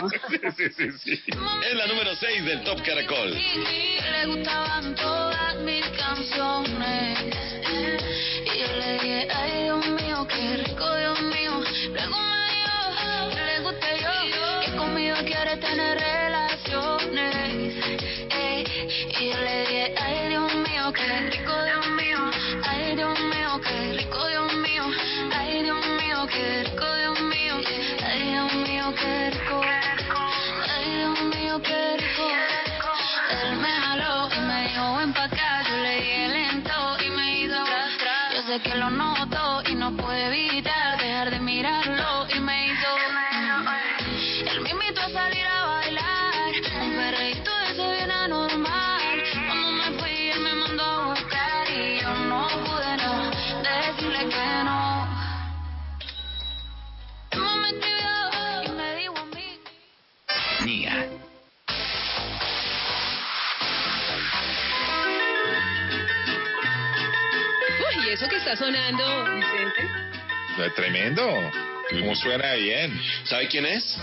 sí, 0.58 0.64
sí, 0.76 0.90
sí. 1.02 1.22
Es 1.70 1.74
la 1.74 1.86
número 1.86 2.14
6 2.16 2.44
del 2.44 2.62
Top 2.64 2.82
Caracol. 2.84 3.32
le 3.34 4.26
gustaban 4.26 4.94
todas 4.94 5.56
mis 5.60 5.84
canciones. 5.96 7.63
Tener 15.60 15.98
relaciones. 15.98 17.74
Y 19.20 19.30
yo 19.30 19.38
le 19.38 19.60
dije, 19.60 19.94
ay 20.00 20.28
Dios 20.28 20.54
mío, 20.54 20.92
qué 20.92 21.30
rico, 21.30 21.52
Dios 21.64 21.86
mío. 21.90 22.18
Ay 22.64 22.96
Dios 22.96 23.18
mío, 23.20 23.60
qué 23.62 23.92
rico, 23.94 24.26
Dios 24.28 24.54
mío. 24.54 24.84
Ay 25.32 25.62
Dios 25.62 25.86
mío, 25.86 26.26
qué 26.32 26.64
rico, 26.64 26.94
Dios 26.96 27.20
mío. 27.20 27.54
Ay 28.04 28.30
Dios 28.30 28.54
mío, 28.54 28.94
qué 29.00 29.30
rico. 29.30 29.60
Ay 30.74 30.90
Dios 30.96 31.20
mío, 31.22 31.62
qué 31.62 31.96
rico. 31.96 32.90
Él 33.30 33.56
me 33.56 33.70
jaló 33.70 34.28
y 34.34 34.40
me 34.40 34.68
dijo 34.68 34.96
ven 34.96 35.12
pa' 35.12 35.24
acá, 35.24 35.62
yo 35.68 35.76
le 35.76 35.96
dije 35.96 36.28
lento 36.28 36.96
y 37.04 37.10
me 37.10 37.40
hizo 37.40 37.64
tras. 37.98 38.34
Yo 38.34 38.42
sé 38.42 38.60
que 38.60 38.74
lo 38.76 38.90
noto 38.90 39.23
está 68.54 68.66
sonando, 68.66 69.24
Vicente? 69.34 70.74
Tremendo. 70.76 71.50
¿Cómo 71.90 72.14
suena 72.14 72.54
bien? 72.54 73.00
¿Sabe 73.24 73.48
quién 73.48 73.66
es? 73.66 73.98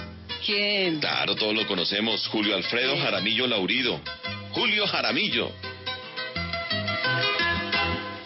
¿Quién? 0.46 1.00
Claro, 1.00 1.36
todos 1.36 1.56
lo 1.56 1.66
conocemos. 1.68 2.28
Julio 2.28 2.56
Alfredo 2.56 2.98
Jaramillo 2.98 3.48
Laurido. 3.48 4.02
Julio 4.52 4.86
Jaramillo. 4.88 5.52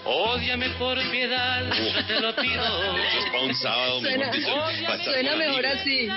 Ódiame 0.04 0.70
por 0.72 1.00
piedad, 1.10 1.64
yo 1.74 2.06
te 2.06 2.20
lo 2.20 2.36
pido. 2.36 2.96
Eso 2.96 3.20
es 3.20 3.26
para 3.32 3.44
un 3.44 3.56
sábado, 3.56 4.00
Suena, 4.02 4.32
dicho, 4.32 5.04
suena 5.04 5.36
mejor 5.36 5.66
así. 5.66 6.08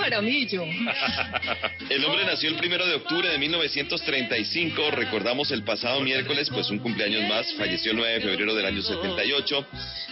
Jaramillo. 0.00 0.64
El 1.90 2.04
hombre 2.04 2.24
nació 2.26 2.50
el 2.50 2.56
primero 2.56 2.86
de 2.86 2.94
octubre 2.96 3.28
de 3.30 3.38
1935. 3.38 4.90
Recordamos 4.90 5.50
el 5.50 5.62
pasado 5.64 6.00
miércoles, 6.00 6.48
pues 6.50 6.68
un 6.70 6.78
cumpleaños 6.78 7.22
más. 7.28 7.52
Falleció 7.54 7.92
el 7.92 7.96
9 7.98 8.14
de 8.14 8.20
febrero 8.20 8.54
del 8.54 8.66
año 8.66 8.82
78. 8.82 9.66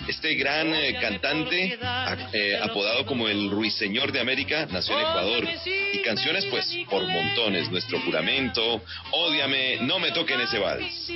Este 0.09 0.35
gran 0.35 0.75
eh, 0.75 0.97
cantante, 1.01 1.79
a- 1.83 2.17
eh, 2.33 2.59
apodado 2.63 3.05
como 3.07 3.29
el 3.29 3.51
Ruiseñor 3.51 4.13
de 4.13 4.21
América, 4.21 4.67
nació 4.71 4.95
en 4.95 5.01
Ecuador. 5.01 5.49
Y 5.93 5.99
canciones, 6.03 6.47
pues, 6.47 6.67
por 6.91 7.07
montones. 7.07 7.71
Nuestro 7.71 8.01
juramento, 8.01 8.83
Ódiame, 9.11 9.79
no 9.83 9.99
me 9.99 10.13
toquen 10.13 10.41
ese 10.41 10.59
vals. 10.59 11.11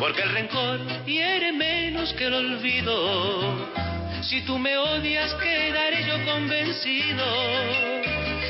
porque 0.00 0.22
el 0.22 0.30
rencor 0.30 0.80
hiere 1.06 1.52
menos 1.52 2.12
que 2.14 2.24
el 2.26 2.34
olvido. 2.34 3.87
Si 4.22 4.42
tú 4.42 4.58
me 4.58 4.76
odias, 4.76 5.32
quedaré 5.34 6.04
yo 6.04 6.24
convencido 6.24 7.24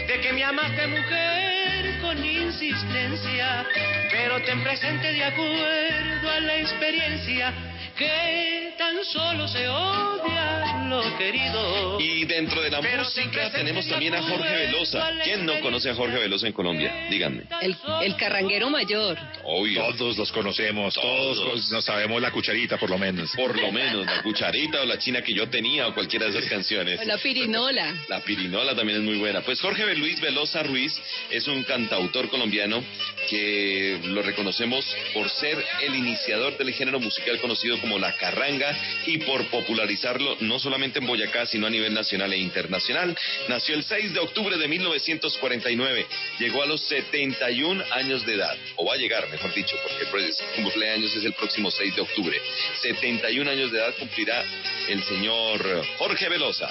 de 0.06 0.20
que 0.20 0.32
me 0.32 0.42
amaste 0.42 0.86
mujer 0.86 2.00
con 2.00 2.24
insistencia, 2.24 3.66
pero 4.10 4.40
ten 4.42 4.62
presente 4.62 5.12
de 5.12 5.24
acuerdo 5.24 6.30
a 6.30 6.40
la 6.40 6.56
experiencia 6.56 7.52
que 7.96 8.74
tan 8.76 9.04
solo 9.04 9.48
se 9.48 9.68
odia 9.68 10.68
lo 10.88 11.18
querido. 11.18 12.00
Y 12.00 12.24
dentro 12.24 12.62
de 12.62 12.70
la 12.70 12.80
Pero 12.80 13.04
música 13.04 13.50
tenemos 13.50 13.86
también 13.86 14.14
a 14.14 14.22
Jorge 14.22 14.54
Velosa. 14.54 15.12
¿Quién 15.22 15.44
no 15.44 15.60
conoce 15.60 15.90
a 15.90 15.94
Jorge 15.94 16.18
Velosa 16.18 16.46
en 16.46 16.52
Colombia? 16.52 17.08
Díganme. 17.10 17.42
El, 17.60 17.76
el 18.02 18.16
carranguero 18.16 18.70
mayor. 18.70 19.18
Obvio. 19.44 19.84
Todos 19.96 20.16
los 20.16 20.32
conocemos, 20.32 20.94
todos, 20.94 21.70
nos 21.70 21.84
sabemos 21.84 22.20
la 22.22 22.30
cucharita 22.30 22.78
por 22.78 22.90
lo 22.90 22.98
menos. 22.98 23.30
Por 23.32 23.58
lo 23.60 23.70
menos 23.70 24.06
la 24.06 24.22
cucharita 24.22 24.80
o 24.82 24.84
la 24.84 24.98
china 24.98 25.22
que 25.22 25.34
yo 25.34 25.48
tenía 25.48 25.88
o 25.88 25.94
cualquiera 25.94 26.26
de 26.26 26.38
esas 26.38 26.48
canciones. 26.50 27.00
O 27.00 27.04
la 27.04 27.18
pirinola. 27.18 27.94
La 28.08 28.20
pirinola 28.20 28.74
también 28.74 28.98
es 28.98 29.04
muy 29.04 29.18
buena. 29.18 29.42
Pues 29.42 29.60
Jorge 29.60 29.94
Luis 29.94 30.20
Velosa 30.20 30.62
Ruiz 30.62 30.98
es 31.30 31.46
un 31.48 31.62
cantautor 31.64 32.28
colombiano 32.30 32.82
que 33.28 34.00
lo 34.04 34.22
reconocemos 34.22 34.84
por 35.12 35.28
ser 35.28 35.62
el 35.82 35.94
iniciador 35.94 36.56
del 36.56 36.72
género 36.72 37.00
musical 37.00 37.38
conocido 37.40 37.67
como 37.80 37.98
la 37.98 38.16
carranga 38.16 38.74
y 39.06 39.18
por 39.18 39.46
popularizarlo 39.48 40.36
no 40.40 40.58
solamente 40.58 40.98
en 40.98 41.06
Boyacá, 41.06 41.46
sino 41.46 41.66
a 41.66 41.70
nivel 41.70 41.92
nacional 41.92 42.32
e 42.32 42.38
internacional. 42.38 43.16
Nació 43.48 43.74
el 43.74 43.84
6 43.84 44.14
de 44.14 44.20
octubre 44.20 44.56
de 44.56 44.68
1949. 44.68 46.06
Llegó 46.38 46.62
a 46.62 46.66
los 46.66 46.80
71 46.82 47.84
años 47.90 48.24
de 48.24 48.34
edad, 48.34 48.56
o 48.76 48.86
va 48.86 48.94
a 48.94 48.96
llegar, 48.96 49.28
mejor 49.30 49.52
dicho, 49.54 49.76
porque 49.82 50.06
pues, 50.06 50.36
su 50.36 50.62
cumpleaños 50.62 51.14
es 51.14 51.24
el 51.24 51.34
próximo 51.34 51.70
6 51.70 51.96
de 51.96 52.02
octubre. 52.02 52.40
71 52.80 53.50
años 53.50 53.70
de 53.70 53.78
edad 53.78 53.94
cumplirá 53.98 54.44
el 54.88 55.02
señor 55.04 55.86
Jorge 55.98 56.28
Velosa. 56.28 56.68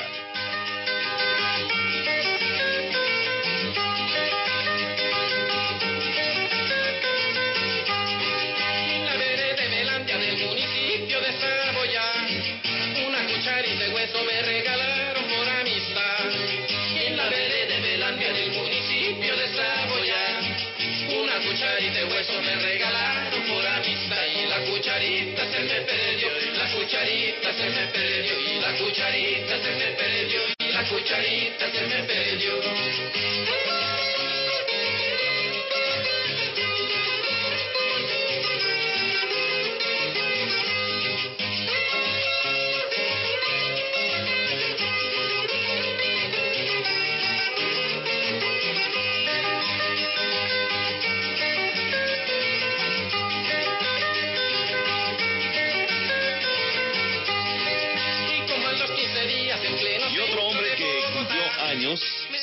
Se 27.68 27.74
me 27.74 27.88
perdió, 27.88 28.40
y 28.40 28.60
la 28.62 28.78
cucharita 28.78 29.58
se 29.62 29.76
me 29.76 29.92
perdió, 29.98 30.42
y 30.60 30.72
la 30.72 30.84
cucharita 30.88 31.72
se 31.72 31.82
me 31.88 32.04
perdió. 32.04 33.67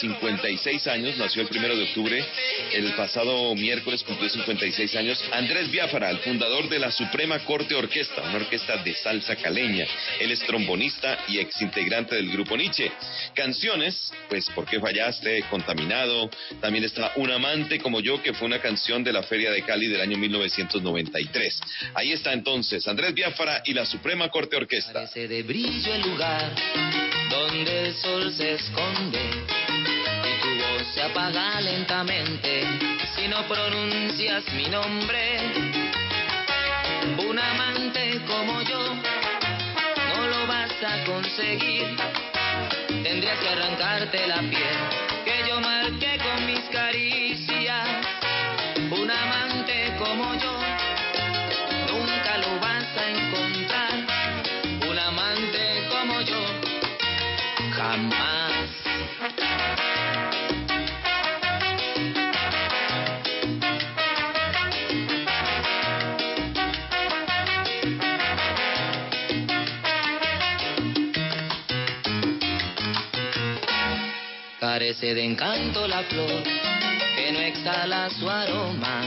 56 0.08 0.86
años, 0.88 1.16
nació 1.16 1.42
el 1.42 1.48
primero 1.48 1.76
de 1.76 1.84
octubre, 1.84 2.24
el 2.72 2.92
pasado 2.92 3.54
miércoles 3.54 4.02
cumplió 4.02 4.28
56 4.28 4.96
años, 4.96 5.22
Andrés 5.32 5.70
Biafara, 5.70 6.10
el 6.10 6.18
fundador 6.18 6.68
de 6.68 6.78
la 6.78 6.90
Suprema 6.90 7.38
Corte 7.40 7.74
Orquesta, 7.74 8.22
una 8.22 8.36
orquesta 8.36 8.76
de 8.78 8.94
salsa 8.94 9.36
caleña. 9.36 9.86
Él 10.20 10.30
es 10.30 10.40
trombonista 10.40 11.18
y 11.28 11.38
exintegrante 11.38 12.16
del 12.16 12.30
grupo 12.30 12.56
Nietzsche. 12.56 12.90
Canciones, 13.34 14.12
pues 14.28 14.44
¿Por 14.54 14.66
qué 14.66 14.78
fallaste? 14.78 15.42
Contaminado. 15.50 16.30
También 16.60 16.84
está 16.84 17.12
Un 17.16 17.30
amante 17.30 17.78
como 17.78 18.00
yo, 18.00 18.22
que 18.22 18.34
fue 18.34 18.46
una 18.46 18.60
canción 18.60 19.02
de 19.02 19.12
la 19.12 19.22
Feria 19.22 19.50
de 19.50 19.62
Cali 19.62 19.88
del 19.88 20.00
año 20.00 20.18
1993. 20.18 21.60
Ahí 21.94 22.12
está 22.12 22.32
entonces 22.32 22.86
Andrés 22.86 23.14
Biafara 23.14 23.62
y 23.64 23.72
la 23.72 23.86
Suprema 23.86 24.28
Corte 24.28 24.56
Orquesta. 24.56 25.06
De 25.14 25.42
brillo 25.42 25.94
el 25.94 26.02
lugar 26.02 26.54
donde 27.30 27.88
el 27.88 27.94
sol 27.96 28.32
se 28.32 28.54
esconde 28.54 29.53
apaga 31.04 31.60
lentamente 31.60 32.66
si 33.14 33.28
no 33.28 33.46
pronuncias 33.46 34.44
mi 34.54 34.66
nombre. 34.66 35.38
Un 37.18 37.38
amante 37.38 38.20
como 38.26 38.62
yo 38.62 38.94
no 40.14 40.26
lo 40.28 40.46
vas 40.46 40.72
a 40.82 41.04
conseguir. 41.04 41.96
Tendrías 43.02 43.38
que 43.38 43.48
arrancarte 43.48 44.26
la 44.26 44.40
piel 44.40 45.03
Carece 74.84 75.14
de 75.14 75.24
encanto 75.24 75.88
la 75.88 76.02
flor 76.02 76.42
que 76.42 77.32
no 77.32 77.38
exhala 77.38 78.10
su 78.10 78.28
aroma. 78.28 79.00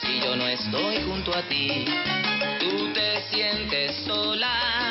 Si 0.00 0.20
yo 0.20 0.36
no 0.36 0.46
estoy 0.46 1.02
junto 1.02 1.36
a 1.36 1.42
ti, 1.42 1.84
tú 2.60 2.92
te 2.92 3.20
sientes 3.32 3.96
sola. 4.06 4.87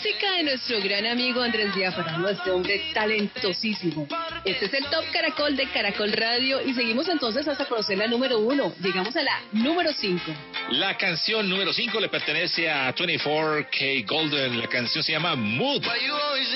Música 0.00 0.32
de 0.36 0.44
nuestro 0.44 0.80
gran 0.80 1.06
amigo 1.06 1.42
Andrés 1.42 1.74
Biafara, 1.74 2.18
nuestro 2.18 2.54
hombre 2.54 2.80
talentosísimo. 2.94 4.06
Este 4.44 4.66
es 4.66 4.74
el 4.74 4.84
Top 4.84 5.04
Caracol 5.12 5.56
de 5.56 5.68
Caracol 5.72 6.12
Radio 6.12 6.64
y 6.64 6.72
seguimos 6.72 7.08
entonces 7.08 7.48
hasta 7.48 7.64
conocer 7.64 7.98
la 7.98 8.06
número 8.06 8.38
uno. 8.38 8.72
Llegamos 8.80 9.16
a 9.16 9.22
la 9.24 9.40
número 9.50 9.92
cinco. 9.92 10.32
La 10.70 10.96
canción 10.96 11.48
número 11.48 11.72
5 11.72 11.98
le 11.98 12.08
pertenece 12.08 12.70
a 12.70 12.94
24K 12.94 14.06
Golden. 14.06 14.60
La 14.60 14.68
canción 14.68 15.02
se 15.02 15.10
llama 15.10 15.34
Mood. 15.34 15.84
Why 15.84 16.06
you 16.06 16.14
always 16.14 16.48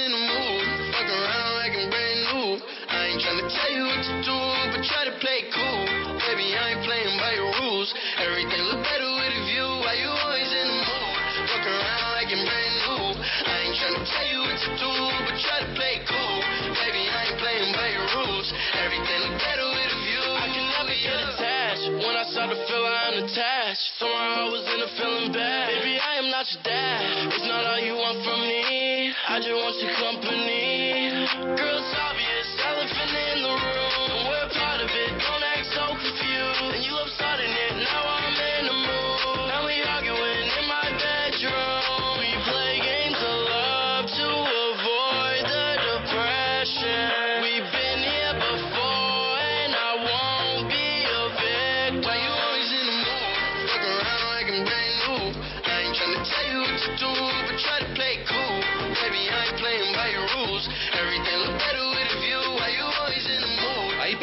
Everything 18.92 19.20
look 19.24 19.40
better 19.40 19.64
with 19.72 19.88
a 19.88 19.98
view. 20.04 20.20
I 20.36 20.46
can 20.52 20.66
never 20.68 20.92
get 20.92 21.16
attached. 21.32 21.88
When 21.96 22.12
I 22.12 22.24
start 22.28 22.50
to 22.52 22.60
feel 22.68 22.84
I'm 22.84 23.24
attached, 23.24 23.88
somehow 23.96 24.44
I 24.44 24.48
was 24.52 24.64
in 24.68 24.80
a 24.84 24.90
feeling 25.00 25.32
bad. 25.32 25.80
Baby, 25.80 25.96
I 25.96 26.20
am 26.20 26.28
not 26.28 26.44
your 26.52 26.62
dad. 26.62 27.32
It's 27.32 27.48
not 27.48 27.64
all 27.72 27.80
you 27.80 27.94
want 27.96 28.20
from 28.20 28.40
me. 28.44 29.14
I 29.28 29.40
just 29.40 29.48
want 29.48 29.80
your 29.80 29.96
company. 29.96 30.71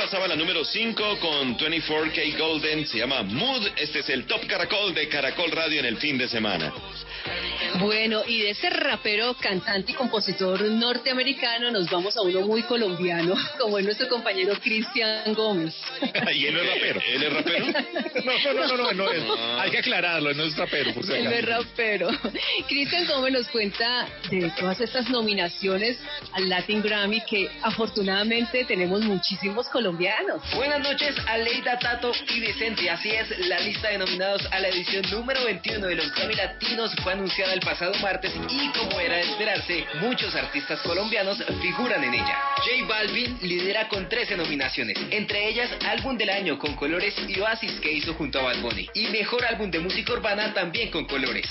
Pasaba 0.10 0.28
la 0.28 0.36
número 0.36 0.66
5 0.66 1.20
con 1.20 1.56
24K 1.56 2.36
Golden, 2.36 2.88
se 2.88 2.98
llama 2.98 3.22
Mood. 3.22 3.68
Este 3.78 4.00
es 4.00 4.10
el 4.10 4.26
Top 4.26 4.44
Caracol 4.48 4.92
de 4.96 5.08
Caracol 5.08 5.52
Radio 5.52 5.82
en 5.82 5.86
el 5.86 5.98
fin 5.98 6.18
de 6.18 6.28
semana. 6.28 6.74
Bueno, 7.80 8.24
y 8.28 8.42
de 8.42 8.50
ese 8.50 8.70
rapero, 8.70 9.34
cantante 9.36 9.94
y 9.94 9.96
compositor 9.96 10.62
norteamericano 10.62 11.72
nos 11.72 11.90
vamos 11.90 12.16
a 12.18 12.22
uno 12.22 12.42
muy 12.42 12.64
colombiano, 12.64 13.36
como 13.60 13.78
es 13.78 13.86
nuestro 13.86 14.10
compañero 14.10 14.54
Cristian 14.62 15.34
Gómez. 15.34 15.74
y 16.36 16.46
él 16.46 16.56
no 16.56 16.62
es 16.62 16.74
rapero. 16.74 17.02
¿Él 17.08 17.24
es 17.24 17.34
rapero? 17.34 17.66
No, 18.20 18.54
no, 18.54 18.68
no, 18.68 18.78
no, 18.78 18.94
no 18.94 19.12
es. 19.12 19.24
Ah. 19.30 19.62
Hay 19.62 19.72
que 19.72 19.78
aclararlo, 19.78 20.34
no 20.34 20.44
es 20.44 20.56
rapero, 20.56 20.94
por 20.94 21.06
si 21.06 21.14
Él 21.14 21.24
no 21.24 21.32
es 21.32 21.46
rapero. 21.46 22.10
Cristian 22.68 23.08
Gómez 23.08 23.34
nos 23.34 23.48
cuenta 23.48 24.08
de 24.30 24.52
todas 24.60 24.80
estas 24.82 25.10
nominaciones 25.10 25.98
al 26.34 26.50
Latin 26.50 26.82
Grammy 26.82 27.22
que 27.22 27.50
afortunadamente 27.62 28.66
tenemos 28.66 29.02
muchísimos 29.02 29.68
colombianos. 29.70 30.42
Buenas 30.54 30.82
noches, 30.82 31.16
Aleida, 31.28 31.80
Tato 31.80 32.12
y 32.36 32.40
Vicente. 32.42 32.90
Así 32.90 33.10
es, 33.10 33.40
la 33.48 33.60
lista 33.60 33.90
de 33.90 34.00
nominados 34.00 34.46
a 34.52 34.60
la 34.60 34.68
edición 34.68 35.06
número 35.12 35.46
21 35.46 35.88
de 35.88 35.96
los 35.96 36.14
Grammy 36.14 36.36
Latinos 36.36 36.92
fue 37.02 37.14
anunciada 37.14 37.54
el 37.54 37.62
pasado 37.70 37.94
martes 38.02 38.34
y 38.50 38.68
como 38.70 39.00
era 39.00 39.18
de 39.18 39.22
esperarse, 39.22 39.86
muchos 40.02 40.34
artistas 40.34 40.82
colombianos 40.82 41.38
figuran 41.62 42.04
en 42.04 42.16
ella. 42.16 42.40
J 42.58 42.88
Balvin 42.88 43.38
lidera 43.44 43.88
con 43.88 44.10
13 44.10 44.38
nominaciones, 44.38 44.98
entre 45.12 45.48
ellas 45.48 45.70
Álbum 45.86 46.18
del 46.18 46.32
Año 46.32 46.58
con 46.58 46.74
Colores 46.76 47.14
y 47.28 47.40
Oasis 47.40 47.80
que 47.80 47.92
hizo 47.92 48.16
junto 48.16 48.40
a 48.40 48.44
Bad 48.44 48.62
Bunny. 48.62 48.90
Y 48.96 49.10
Mejor 49.10 49.46
Álbum 49.46 49.70
de 49.70 49.78
Música 49.78 50.14
Urbana 50.14 50.52
también 50.52 50.90
con 50.90 51.06
Colores. 51.06 51.46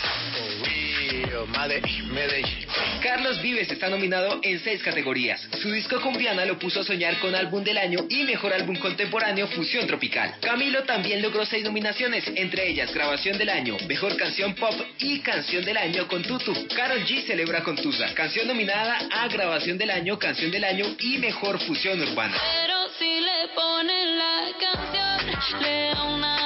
Carlos 3.03 3.41
Vives 3.43 3.71
está 3.71 3.89
nominado 3.89 4.41
en 4.43 4.59
seis 4.61 4.83
categorías. 4.83 5.41
Su 5.63 5.71
disco 5.71 6.01
con 6.01 6.17
Viana 6.17 6.45
lo 6.45 6.59
puso 6.59 6.81
a 6.81 6.85
soñar 6.85 7.19
con 7.21 7.35
álbum 7.35 7.63
del 7.63 7.79
año 7.79 8.01
y 8.09 8.25
mejor 8.25 8.53
álbum 8.53 8.77
contemporáneo 8.77 9.47
Fusión 9.49 9.87
Tropical. 9.87 10.35
Camilo 10.41 10.83
también 10.85 11.23
logró 11.23 11.45
seis 11.47 11.65
nominaciones, 11.65 12.25
entre 12.35 12.69
ellas 12.69 12.93
grabación 12.93 13.39
del 13.39 13.51
año, 13.51 13.77
mejor 13.89 14.17
canción 14.17 14.55
pop 14.55 14.75
y 14.99 15.21
canción 15.21 15.65
del 15.65 15.77
año 15.77 16.09
con 16.09 16.23
Tutu. 16.23 16.55
Carol 16.75 17.05
G 17.05 17.25
celebra 17.27 17.63
con 17.63 17.77
Tusa, 17.77 18.13
canción 18.15 18.49
nominada 18.49 18.99
a 19.11 19.29
grabación 19.29 19.79
del 19.79 19.91
año, 19.91 20.19
canción 20.19 20.51
del 20.51 20.65
año 20.65 20.87
y 21.01 21.19
mejor 21.19 21.61
fusión 21.61 22.01
urbana. 22.01 22.37
Pero 22.63 22.89
si 22.99 23.21
le 23.21 23.49
ponen 23.55 24.19
la 24.19 24.41
canción, 24.59 25.63
le 25.63 25.91
da 25.95 26.03
una. 26.05 26.38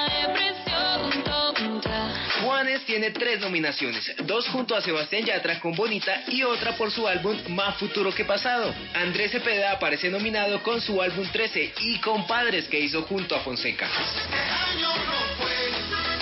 Tiene 2.85 3.11
tres 3.11 3.39
nominaciones, 3.39 4.13
dos 4.25 4.47
junto 4.49 4.75
a 4.75 4.81
Sebastián 4.81 5.25
Yatra 5.25 5.59
con 5.59 5.73
Bonita 5.73 6.23
y 6.27 6.43
otra 6.43 6.75
por 6.75 6.91
su 6.91 7.07
álbum 7.07 7.37
Más 7.49 7.77
Futuro 7.77 8.13
que 8.13 8.25
Pasado. 8.25 8.73
Andrés 8.93 9.31
Cepeda 9.31 9.71
aparece 9.71 10.09
nominado 10.09 10.61
con 10.61 10.81
su 10.81 11.01
álbum 11.01 11.25
13 11.31 11.73
y 11.81 11.99
Compadres 11.99 12.67
que 12.67 12.79
hizo 12.79 13.03
junto 13.03 13.35
a 13.35 13.39
Fonseca. 13.39 13.87
año 13.87 14.87
no 14.87 15.43
fue, 15.43 16.12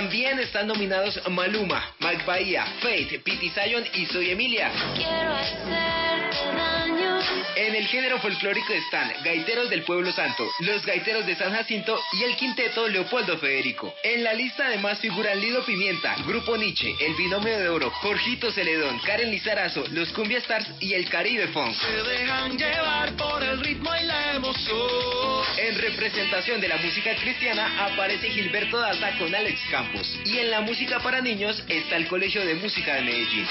También 0.00 0.38
están 0.38 0.66
nominados 0.66 1.20
Maluma, 1.28 1.94
Mike 1.98 2.24
Bahía, 2.24 2.64
Faith, 2.80 3.22
Pity 3.22 3.50
Zion 3.50 3.84
y 3.92 4.06
Soy 4.06 4.30
Emilia. 4.30 4.72
Quiero 4.94 5.34
hacerte 5.34 6.56
daño 6.56 7.20
En 7.56 7.74
el 7.74 7.86
género 7.86 8.18
folclórico 8.18 8.72
están 8.72 9.12
Gaiteros 9.22 9.68
del 9.68 9.82
Pueblo 9.82 10.10
Santo, 10.10 10.48
Los 10.60 10.86
Gaiteros 10.86 11.26
de 11.26 11.36
San 11.36 11.52
Jacinto 11.52 12.00
y 12.14 12.22
el 12.22 12.34
quinteto 12.36 12.88
Leopoldo 12.88 13.36
Federico. 13.36 13.92
En 14.02 14.24
la 14.24 14.32
lista 14.32 14.68
además 14.68 14.98
figuran 15.00 15.38
Lido 15.38 15.66
Pimienta, 15.66 16.16
Grupo 16.26 16.56
Nietzsche, 16.56 16.94
El 16.98 17.14
Binomio 17.16 17.58
de 17.58 17.68
Oro, 17.68 17.90
Jorgito 17.90 18.50
Celedón, 18.52 18.98
Karen 19.00 19.30
Lizarazo, 19.30 19.84
Los 19.90 20.10
Cumbia 20.12 20.38
Stars 20.38 20.66
y 20.80 20.94
el 20.94 21.10
Caribe 21.10 21.48
Funk. 21.48 21.74
Se 21.74 22.08
dejan 22.08 22.56
llevar 22.56 23.14
por 23.16 23.42
el 23.42 23.60
ritmo 23.60 23.90
y 23.94 24.06
la 24.06 24.36
emoción. 24.36 25.44
En 25.58 25.76
representación 25.78 26.58
de 26.60 26.68
la 26.68 26.78
música 26.78 27.14
cristiana 27.16 27.84
aparece 27.84 28.30
Gilberto 28.30 28.78
Daza 28.78 29.18
con 29.18 29.34
Alex 29.34 29.60
Campos. 29.70 29.89
Y 30.24 30.38
en 30.38 30.50
la 30.50 30.60
música 30.60 31.00
para 31.00 31.20
niños 31.20 31.62
está 31.68 31.96
el 31.96 32.06
Colegio 32.06 32.44
de 32.44 32.54
Música 32.54 32.94
de 32.94 33.02
Medellín. 33.02 33.46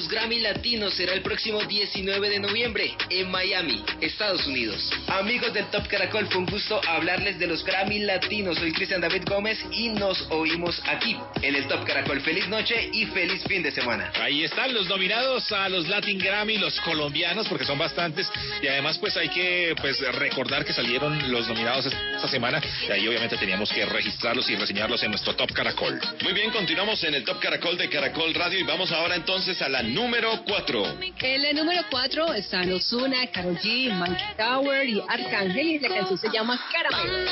Los 0.00 0.08
Grammy 0.08 0.38
Latinos 0.38 0.94
será 0.94 1.12
el 1.12 1.20
próximo 1.20 1.62
19 1.62 2.30
de 2.30 2.40
noviembre 2.40 2.96
en 3.10 3.30
Miami, 3.30 3.84
Estados 4.00 4.46
Unidos. 4.46 4.90
Amigos 5.08 5.52
del 5.52 5.66
Top 5.66 5.86
Caracol, 5.88 6.26
fue 6.28 6.38
un 6.38 6.46
gusto 6.46 6.80
hablarles 6.88 7.38
de 7.38 7.46
los 7.46 7.62
Grammy 7.62 7.98
Latinos. 7.98 8.56
Soy 8.56 8.72
Cristian 8.72 9.02
David 9.02 9.24
Gómez 9.28 9.62
y 9.70 9.90
nos 9.90 10.22
oímos 10.30 10.80
aquí 10.86 11.18
en 11.42 11.54
el 11.54 11.68
Top 11.68 11.84
Caracol. 11.84 12.18
Feliz 12.22 12.48
noche 12.48 12.88
y 12.94 13.04
feliz 13.06 13.44
fin 13.44 13.62
de 13.62 13.72
semana. 13.72 14.10
Ahí 14.18 14.42
están 14.42 14.72
los 14.72 14.88
nominados 14.88 15.52
a 15.52 15.68
los 15.68 15.86
Latin 15.86 16.18
Grammy, 16.18 16.56
los 16.56 16.80
colombianos, 16.80 17.46
porque 17.46 17.66
son 17.66 17.76
bastantes. 17.76 18.26
Y 18.62 18.68
además, 18.68 18.96
pues 18.96 19.18
hay 19.18 19.28
que 19.28 19.74
pues 19.82 20.00
recordar 20.14 20.64
que 20.64 20.72
salieron 20.72 21.30
los 21.30 21.46
nominados 21.46 21.84
esta 21.84 22.28
semana. 22.28 22.58
Y 22.88 22.90
ahí 22.90 23.06
obviamente 23.06 23.36
teníamos 23.36 23.70
que 23.70 23.84
registrarlos 23.84 24.48
y 24.48 24.56
reseñarlos 24.56 25.02
en 25.02 25.10
nuestro 25.10 25.36
Top 25.36 25.52
Caracol. 25.52 26.00
Muy 26.22 26.32
bien, 26.32 26.50
continuamos 26.52 27.04
en 27.04 27.16
el 27.16 27.24
Top 27.24 27.38
Caracol 27.38 27.76
de 27.76 27.90
Caracol 27.90 28.32
Radio 28.32 28.58
y 28.58 28.62
vamos 28.62 28.90
ahora 28.92 29.14
entonces 29.14 29.60
a 29.60 29.68
la 29.68 29.82
número 29.94 30.30
4. 30.44 30.84
En 31.20 31.42
la 31.42 31.52
número 31.52 31.82
4 31.90 32.34
están 32.34 32.72
Ozuna, 32.72 33.26
Karol 33.32 33.56
G, 33.58 33.92
Monkey 33.92 34.26
Tower 34.36 34.88
y 34.88 35.02
Arcángel 35.08 35.66
y 35.66 35.78
la 35.78 35.88
canción 35.88 36.18
se 36.18 36.30
llama 36.30 36.60
Caramelo. 36.72 37.30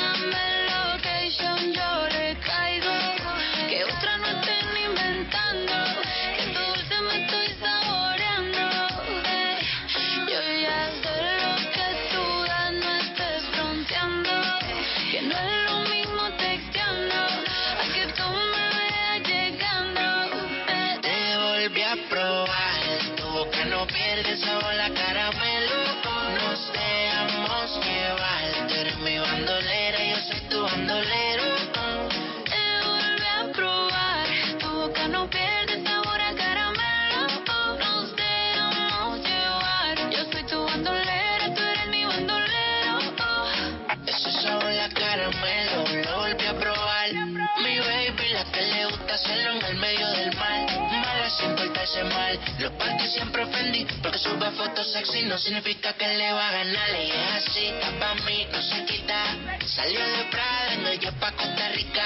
No 55.29 55.37
significa 55.37 55.93
que 55.93 56.07
le 56.07 56.33
va 56.33 56.49
a 56.49 56.51
ganar. 56.51 56.89
Ella 56.89 57.37
es 57.37 57.47
así, 57.47 57.65
está 57.67 57.91
pa' 57.99 58.15
mí, 58.25 58.47
no 58.51 58.61
se 58.61 58.83
quita. 58.85 59.37
Salió 59.63 59.99
de 59.99 60.23
Prada, 60.31 60.75
no 60.81 60.89
ella 60.89 61.11
pa' 61.11 61.31
Costa 61.33 61.69
Rica. 61.69 62.03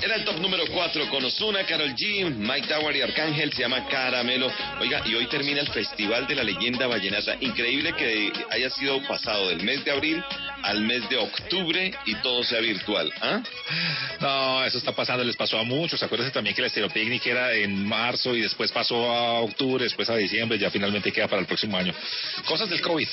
Era 0.00 0.14
el 0.14 0.24
top 0.24 0.38
número 0.38 0.64
4 0.72 1.10
con 1.10 1.24
Ozuna, 1.24 1.64
Carol 1.64 1.94
G, 1.96 2.30
Mike 2.30 2.68
Tower 2.68 2.94
y 2.94 3.02
Arcángel, 3.02 3.52
se 3.52 3.62
llama 3.62 3.88
Caramelo. 3.88 4.50
Oiga, 4.80 5.02
y 5.04 5.16
hoy 5.16 5.26
termina 5.26 5.60
el 5.60 5.68
Festival 5.68 6.28
de 6.28 6.36
la 6.36 6.44
Leyenda 6.44 6.86
Vallenata. 6.86 7.36
Increíble 7.40 7.92
que 7.94 8.32
haya 8.50 8.70
sido 8.70 9.02
pasado 9.08 9.48
del 9.48 9.62
mes 9.64 9.84
de 9.84 9.90
abril 9.90 10.22
al 10.66 10.80
mes 10.80 11.08
de 11.08 11.16
octubre 11.16 11.92
y 12.06 12.14
todo 12.16 12.42
sea 12.42 12.60
virtual. 12.60 13.12
¿ah? 13.22 13.40
No, 14.20 14.64
eso 14.64 14.78
está 14.78 14.92
pasando, 14.92 15.22
les 15.22 15.36
pasó 15.36 15.58
a 15.58 15.62
muchos. 15.62 16.02
Acuérdense 16.02 16.32
también 16.32 16.54
que 16.54 16.62
la 16.62 16.66
Estéreo 16.66 16.90
Picnic 16.90 17.24
era 17.26 17.52
en 17.54 17.86
marzo 17.86 18.34
y 18.34 18.40
después 18.40 18.72
pasó 18.72 19.10
a 19.10 19.40
octubre, 19.40 19.84
después 19.84 20.10
a 20.10 20.16
diciembre, 20.16 20.58
ya 20.58 20.70
finalmente 20.70 21.12
queda 21.12 21.28
para 21.28 21.40
el 21.40 21.46
próximo 21.46 21.76
año. 21.76 21.94
Cosas 22.46 22.68
del 22.68 22.80
COVID. 22.80 23.08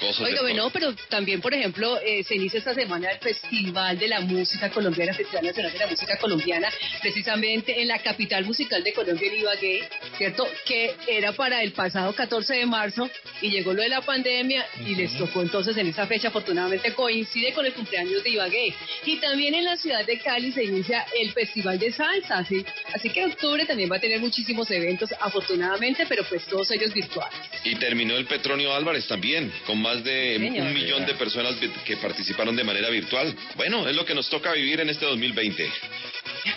Cosas 0.00 0.26
Oiga, 0.26 0.42
bueno, 0.42 0.70
pero 0.70 0.94
también, 1.08 1.40
por 1.40 1.54
ejemplo, 1.54 1.98
eh, 2.00 2.22
se 2.24 2.36
inicia 2.36 2.58
esta 2.58 2.74
semana 2.74 3.10
el 3.10 3.18
Festival 3.18 3.98
de 3.98 4.08
la 4.08 4.20
Música 4.20 4.70
Colombiana, 4.70 5.14
Festival 5.14 5.44
Nacional 5.44 5.72
de 5.72 5.78
la 5.78 5.86
Música 5.86 6.16
Colombiana, 6.18 6.68
precisamente 7.00 7.80
en 7.80 7.88
la 7.88 7.98
capital 7.98 8.44
musical 8.44 8.82
de 8.82 8.92
Colombia, 8.92 9.28
en 9.28 9.40
Ibagué, 9.40 9.88
¿cierto? 10.16 10.46
Que 10.64 10.94
era 11.06 11.32
para 11.32 11.62
el 11.62 11.72
pasado 11.72 12.14
14 12.14 12.54
de 12.54 12.66
marzo 12.66 13.08
y 13.40 13.50
llegó 13.50 13.72
lo 13.72 13.82
de 13.82 13.88
la 13.88 14.02
pandemia 14.02 14.66
y 14.86 14.94
les 14.94 15.16
tocó 15.16 15.42
entonces 15.42 15.76
en 15.76 15.88
esa 15.88 16.06
fecha, 16.06 16.28
afortunadamente 16.28 16.92
coincide 16.94 17.52
con 17.52 17.66
el 17.66 17.72
cumpleaños 17.72 18.22
de 18.22 18.30
Ibagué. 18.30 18.74
Y 19.04 19.16
también 19.16 19.54
en 19.54 19.64
la 19.64 19.76
ciudad 19.76 20.04
de 20.04 20.18
Cali 20.18 20.52
se 20.52 20.64
inicia 20.64 21.06
el 21.18 21.32
Festival 21.32 21.78
de 21.78 21.92
Salsa, 21.92 22.44
¿sí? 22.44 22.64
Así 22.94 23.10
que 23.10 23.24
octubre 23.24 23.64
también 23.66 23.90
va 23.90 23.96
a 23.96 24.00
tener 24.00 24.20
muchísimos 24.20 24.70
eventos, 24.70 25.10
afortunadamente, 25.20 26.06
pero 26.08 26.24
pues 26.24 26.44
todos 26.44 26.70
ellos 26.70 26.92
virtuales. 26.92 27.38
Y 27.64 27.76
terminó 27.76 28.16
el 28.16 28.26
Petronio 28.26 28.74
Álvarez 28.74 29.06
también, 29.06 29.52
con 29.66 29.80
más 29.80 29.87
de 29.96 30.38
Señor. 30.38 30.66
un 30.66 30.74
millón 30.74 31.06
de 31.06 31.14
personas 31.14 31.56
que 31.84 31.96
participaron 31.96 32.54
de 32.54 32.64
manera 32.64 32.88
virtual. 32.90 33.34
Bueno, 33.56 33.88
es 33.88 33.96
lo 33.96 34.04
que 34.04 34.14
nos 34.14 34.28
toca 34.28 34.52
vivir 34.52 34.80
en 34.80 34.90
este 34.90 35.06
2020. 35.06 35.68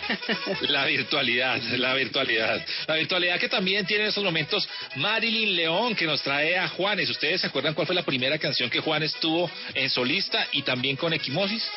La 0.68 0.86
virtualidad, 0.86 1.60
la 1.76 1.94
virtualidad. 1.94 2.64
La 2.86 2.96
virtualidad 2.96 3.38
que 3.38 3.48
también 3.48 3.86
tiene 3.86 4.04
en 4.04 4.08
estos 4.08 4.24
momentos 4.24 4.68
Marilyn 4.96 5.56
León, 5.56 5.94
que 5.94 6.06
nos 6.06 6.22
trae 6.22 6.56
a 6.56 6.68
Juanes. 6.68 7.10
¿Ustedes 7.10 7.40
se 7.40 7.46
acuerdan 7.46 7.74
cuál 7.74 7.86
fue 7.86 7.96
la 7.96 8.04
primera 8.04 8.38
canción 8.38 8.70
que 8.70 8.80
Juanes 8.80 9.14
tuvo 9.14 9.50
en 9.74 9.90
solista 9.90 10.46
y 10.52 10.62
también 10.62 10.96
con 10.96 11.12
Equimosis? 11.12 11.68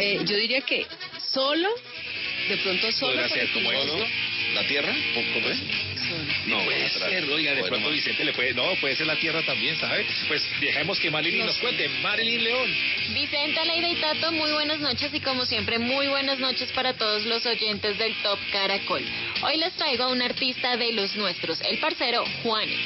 Eh, 0.00 0.20
yo 0.24 0.36
diría 0.36 0.60
que 0.62 0.86
solo, 1.32 1.68
de 2.48 2.56
pronto 2.58 2.92
solo. 2.92 3.12
Podrá 3.12 3.28
con 3.28 3.38
ser 3.38 3.52
como. 3.52 3.70
¿La 4.54 4.66
Tierra? 4.66 4.94
¿Cómo 5.14 5.48
es? 5.48 5.89
No, 6.46 6.64
puede 6.64 6.86
atrás. 6.86 7.10
ser, 7.10 7.24
oiga, 7.24 7.54
de 7.54 7.62
pronto. 7.64 7.90
Vicente 7.90 8.24
le 8.24 8.32
puede, 8.32 8.54
no, 8.54 8.74
puede 8.80 8.96
ser 8.96 9.06
la 9.06 9.16
tierra 9.16 9.42
también, 9.42 9.78
¿sabe? 9.78 10.06
Pues 10.28 10.42
dejemos 10.60 10.98
que 10.98 11.10
Marilyn 11.10 11.46
nos 11.46 11.58
cuente. 11.58 11.88
Marilyn 12.02 12.44
León. 12.44 12.74
Vicente, 13.12 13.60
Aleida 13.60 13.88
y 13.88 13.96
Tato, 13.96 14.32
muy 14.32 14.52
buenas 14.52 14.80
noches 14.80 15.12
y 15.12 15.20
como 15.20 15.44
siempre 15.46 15.78
muy 15.78 16.08
buenas 16.08 16.38
noches 16.38 16.70
para 16.72 16.94
todos 16.94 17.24
los 17.26 17.44
oyentes 17.46 17.98
del 17.98 18.14
Top 18.22 18.38
Caracol. 18.52 19.04
Hoy 19.42 19.56
les 19.58 19.72
traigo 19.74 20.04
a 20.04 20.08
un 20.08 20.22
artista 20.22 20.76
de 20.76 20.92
los 20.92 21.14
nuestros, 21.16 21.60
el 21.62 21.78
parcero 21.78 22.24
Juanes. 22.42 22.78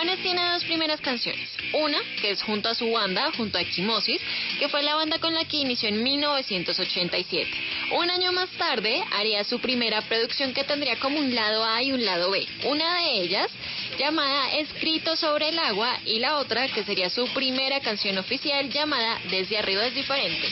Juanes 0.00 0.22
tiene 0.22 0.52
dos 0.52 0.64
primeras 0.64 0.98
canciones. 1.02 1.46
Una, 1.74 1.98
que 2.22 2.30
es 2.30 2.40
junto 2.42 2.70
a 2.70 2.74
su 2.74 2.90
banda, 2.90 3.30
junto 3.36 3.58
a 3.58 3.60
Equimosis, 3.60 4.18
que 4.58 4.70
fue 4.70 4.82
la 4.82 4.94
banda 4.94 5.18
con 5.18 5.34
la 5.34 5.44
que 5.44 5.58
inició 5.58 5.90
en 5.90 6.02
1987. 6.02 7.50
Un 7.98 8.08
año 8.08 8.32
más 8.32 8.48
tarde 8.52 9.04
haría 9.12 9.44
su 9.44 9.58
primera 9.60 10.00
producción 10.00 10.54
que 10.54 10.64
tendría 10.64 10.98
como 10.98 11.18
un 11.18 11.34
lado 11.34 11.62
A 11.62 11.82
y 11.82 11.92
un 11.92 12.02
lado 12.02 12.30
B. 12.30 12.46
Una 12.64 12.96
de 12.96 13.20
ellas, 13.20 13.50
llamada 13.98 14.52
Escrito 14.56 15.16
sobre 15.16 15.50
el 15.50 15.58
agua, 15.58 15.98
y 16.06 16.18
la 16.18 16.38
otra, 16.38 16.68
que 16.68 16.82
sería 16.82 17.10
su 17.10 17.28
primera 17.34 17.80
canción 17.80 18.16
oficial, 18.16 18.70
llamada 18.70 19.20
Desde 19.28 19.58
arriba 19.58 19.84
es 19.84 19.94
diferente. 19.94 20.48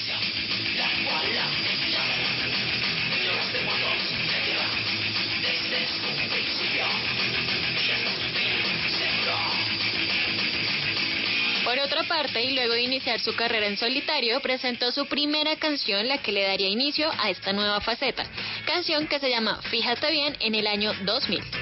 Por 11.69 11.79
otra 11.81 12.03
parte, 12.05 12.43
y 12.43 12.55
luego 12.55 12.73
de 12.73 12.81
iniciar 12.81 13.21
su 13.21 13.37
carrera 13.37 13.67
en 13.67 13.77
solitario, 13.77 14.41
presentó 14.41 14.91
su 14.91 15.05
primera 15.05 15.55
canción, 15.57 16.09
la 16.09 16.17
que 16.17 16.33
le 16.33 16.45
daría 16.45 16.67
inicio 16.67 17.11
a 17.19 17.29
esta 17.29 17.53
nueva 17.53 17.83
faceta. 17.83 18.25
Canción 18.65 19.07
que 19.07 19.21
se 19.21 19.29
llama 19.29 19.61
Fíjate 19.65 20.11
bien 20.11 20.35
en 20.41 20.55
el 20.55 20.67
año 20.67 20.95
2000. 21.05 21.58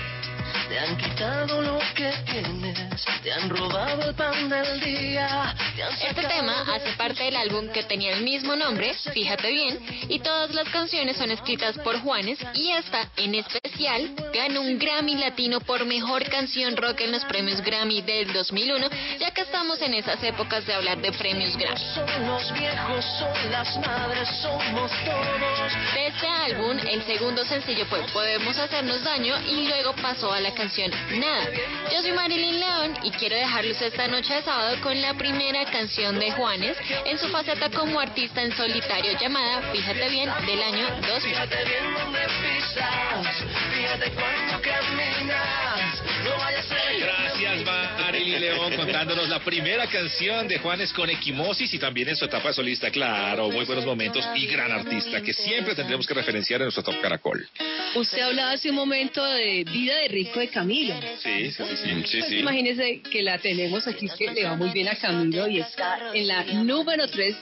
Te 0.69 0.79
han 0.81 0.97
quitado 0.97 1.63
lo 1.63 1.79
que 1.95 2.13
tienes, 2.31 3.05
te 3.23 3.33
han 3.33 3.49
robado 3.49 4.09
el 4.09 4.15
pan 4.15 4.49
del 4.49 4.81
día. 4.81 5.55
te 5.77 6.09
Este 6.09 6.23
tema 6.23 6.63
hace 6.75 6.91
parte 6.97 7.23
del 7.23 7.37
álbum 7.37 7.69
que 7.69 7.85
tenía 7.85 8.13
el 8.15 8.23
mismo 8.23 8.55
nombre, 8.57 8.93
Fíjate 9.15 9.51
bien, 9.51 9.79
y 10.09 10.19
todas 10.19 10.53
las 10.55 10.69
canciones 10.69 11.17
son 11.17 11.31
escritas 11.31 11.79
por 11.79 12.01
Juanes 12.01 12.39
y 12.55 12.71
esta, 12.73 13.09
en 13.17 13.37
especial, 13.37 14.13
ganó 14.35 14.61
un 14.61 14.79
Grammy 14.79 15.15
Latino 15.15 15.61
por 15.61 15.85
Mejor 15.87 16.29
Canción 16.29 16.77
Rock 16.77 17.01
en 17.01 17.13
los 17.13 17.25
premios 17.25 17.63
Grammy 17.63 18.03
del 18.03 18.33
2001, 18.33 18.89
ya 19.21 19.31
que 19.31 19.43
estamos 19.43 19.81
en 19.81 19.95
esas 19.95 20.23
épocas 20.23 20.67
de 20.67 20.75
hablar 20.75 20.99
de 20.99 21.13
premios 21.13 21.57
Grammy. 21.57 21.81
Son 21.95 22.27
los 22.27 22.53
viejos, 22.53 23.05
son 23.19 23.51
las 23.53 23.77
madres, 23.79 24.29
somos 24.43 24.91
todos. 25.05 25.95
De 25.95 26.07
este 26.09 26.27
álbum, 26.27 26.77
el 26.79 27.03
segundo 27.05 27.45
sencillo 27.45 27.87
fue 27.87 28.03
Podemos 28.13 28.59
Hacernos 28.59 29.03
Daño 29.05 29.35
y 29.47 29.69
luego 29.69 29.95
pasó 30.03 30.33
a 30.33 30.41
la 30.41 30.51
canción 30.51 30.66
Nada. 30.67 31.47
Yo 31.93 32.03
soy 32.03 32.11
Marilyn 32.11 32.59
León 32.59 32.99
y 33.05 33.11
quiero 33.13 33.37
dejarlos 33.37 33.81
esta 33.81 34.09
noche 34.09 34.35
de 34.35 34.43
sábado 34.43 34.77
con 34.83 35.01
la 35.01 35.15
primera 35.15 35.65
canción 35.71 36.19
de 36.19 36.33
Juanes 36.33 36.77
en 37.05 37.17
su 37.19 37.29
faceta 37.29 37.71
como 37.71 38.01
artista 38.01 38.43
en 38.43 38.53
solitario 38.57 39.13
llamada 39.21 39.63
Fíjate 39.71 40.09
bien 40.09 40.29
del 40.45 40.63
año 40.63 40.89
2000. 41.07 41.21
Fíjate 41.21 41.65
bien 41.65 41.95
dónde 41.95 42.19
pisas, 42.19 43.45
fíjate 43.75 44.11
cuánto 44.11 44.61
caminas. 44.63 46.03
No 46.25 46.37
vaya 46.37 46.59
a 46.59 46.63
ser 46.63 46.99
Gracias, 46.99 47.65
León, 48.41 48.75
contándonos 48.77 49.29
la 49.29 49.41
primera 49.41 49.87
canción 49.87 50.49
de 50.49 50.59
Juanes 50.59 50.93
con 50.93 51.09
Equimosis 51.11 51.73
y 51.75 51.79
también 51.79 52.09
en 52.09 52.17
su 52.17 52.25
etapa 52.25 52.49
de 52.49 52.55
solista. 52.55 52.91
Claro, 52.91 53.51
muy 53.51 53.65
buenos 53.65 53.85
momentos 53.87 54.27
y 54.35 54.47
gran 54.47 54.71
artista 54.73 55.21
que 55.23 55.33
siempre 55.33 55.75
tendremos 55.75 56.07
que 56.07 56.15
referenciar 56.15 56.61
en 56.61 56.67
nuestro 56.67 56.83
Top 56.83 57.01
Caracol. 57.01 57.47
Usted 57.95 58.21
hablaba 58.21 58.53
hace 58.53 58.71
un 58.71 58.77
momento 58.77 59.25
de 59.25 59.65
Vida 59.65 59.97
de 60.01 60.09
Rico 60.09 60.41
de 60.41 60.49
Camilo. 60.49 60.95
Sí, 61.23 61.51
sí, 61.51 61.65
sí. 61.71 61.77
sí. 61.77 62.03
Sí, 62.07 62.19
Pues 62.19 62.29
sí. 62.29 62.39
imagínese 62.39 63.03
que 63.03 63.23
la 63.23 63.39
tenemos 63.39 63.87
aquí, 63.87 64.07
que 64.19 64.31
le 64.33 64.45
va 64.45 64.57
muy 64.57 64.71
bien 64.71 64.89
a 64.89 64.97
Camilo 64.97 65.49
y 65.49 65.61
está 65.61 66.11
en 66.15 66.27
la 66.27 66.45
número 66.45 67.09
3 67.09 67.37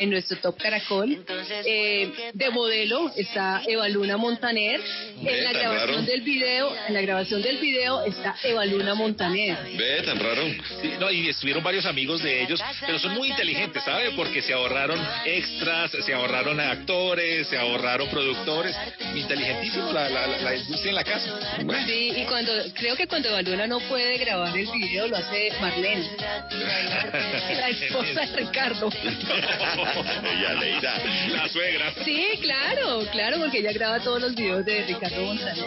en 0.00 0.10
nuestro 0.10 0.36
Top 0.38 0.56
Caracol. 0.60 1.24
Eh, 1.64 2.10
de 2.32 2.50
modelo 2.50 3.10
está 3.16 3.62
Evaluna 3.66 4.16
Montaner. 4.16 4.80
Ve, 5.22 5.38
En 5.38 5.44
la 5.44 5.52
grabación 5.52 5.90
raro. 5.96 6.02
del 6.02 6.20
video, 6.22 6.72
en 6.88 6.94
la 6.94 7.00
grabación 7.02 7.42
del 7.42 7.56
video 7.58 8.04
está 8.04 8.36
Evaluna 8.42 8.94
Montaner. 8.94 9.56
Ve, 9.76 10.02
tan 10.02 10.18
raro. 10.18 10.42
Sí, 10.82 10.92
no, 11.00 11.10
y 11.10 11.28
estuvieron 11.28 11.62
varios 11.62 11.86
amigos 11.86 12.22
de 12.22 12.42
ellos, 12.42 12.60
pero 12.80 12.98
son 12.98 13.14
muy 13.14 13.28
inteligentes, 13.28 13.82
¿sabe? 13.84 14.10
Porque 14.12 14.42
se 14.42 14.52
ahorraron 14.52 14.98
extras, 15.24 15.90
se 16.04 16.14
ahorraron 16.14 16.60
actores, 16.60 17.46
se 17.48 17.56
ahorraron 17.56 18.08
productores. 18.08 18.76
Inteligentísimo 19.14 19.92
la, 19.92 20.08
la, 20.08 20.26
la, 20.26 20.38
la 20.38 20.56
industria 20.56 20.90
en 20.90 20.94
la 20.94 21.04
casa. 21.04 21.40
Bueno. 21.62 21.86
Sí, 21.86 22.12
y 22.16 22.24
cuando 22.24 22.52
creo 22.74 22.96
que 22.96 23.06
cuando 23.06 23.28
Evaluna 23.28 23.66
no 23.66 23.80
puede 23.80 24.18
grabar 24.18 24.56
el 24.56 24.66
video 24.72 25.08
lo 25.08 25.16
hace 25.16 25.50
Marlene, 25.60 26.08
la 26.50 27.68
esposa 27.68 28.20
de 28.26 28.36
Ricardo. 28.36 28.90
Ella, 30.24 30.54
Leida. 30.54 30.98
La 31.28 31.48
suegra. 31.48 31.92
Sí, 32.04 32.26
claro, 32.40 33.06
claro, 33.12 33.38
porque 33.38 33.58
ella 33.58 33.72
graba 33.72 34.00
todos 34.00 34.20
los 34.20 34.34
videos 34.34 34.64
de 34.64 34.84
Ricardo 34.84 35.22
Montaner. 35.22 35.64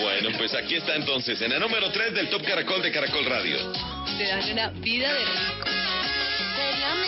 Bueno, 0.00 0.30
pues 0.36 0.54
aquí 0.54 0.76
está 0.76 0.94
entonces, 0.94 1.40
en 1.42 1.50
la 1.50 1.58
número 1.58 1.90
3 1.90 2.14
del 2.14 2.28
Top 2.28 2.42
Caracol 2.42 2.82
de 2.82 2.90
Caracol 2.90 3.24
Radio. 3.24 3.72
Te 4.18 4.24
dan 4.26 4.52
una 4.52 4.68
vida 4.68 5.12
de 5.12 5.18
rico. 5.20 5.79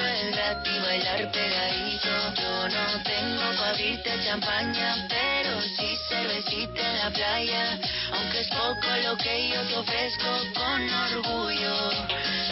es 0.00 0.32
gratis 0.32 0.82
bailar 0.82 1.30
pegadito. 1.32 2.08
Yo 2.40 2.68
no 2.68 3.02
tengo 3.02 3.56
para 3.56 3.70
abrirte 3.70 4.10
champaña, 4.24 5.06
pero 5.08 5.60
sí 5.76 5.96
cervecita 6.08 6.80
en 6.80 6.98
la 6.98 7.10
playa. 7.10 7.78
Aunque 8.12 8.40
es 8.40 8.48
poco 8.48 8.88
lo 9.04 9.16
que 9.16 9.48
yo 9.48 9.60
te 9.62 9.76
ofrezco 9.76 10.30
con 10.54 10.90
orgullo, 10.90 11.90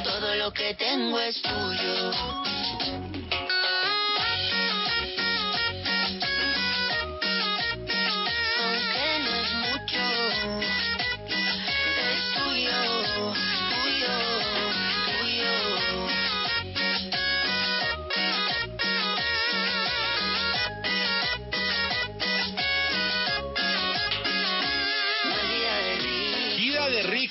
todo 0.04 0.34
lo 0.36 0.52
que 0.52 0.74
tengo 0.74 1.18
es 1.20 1.40
tuyo. 1.42 2.59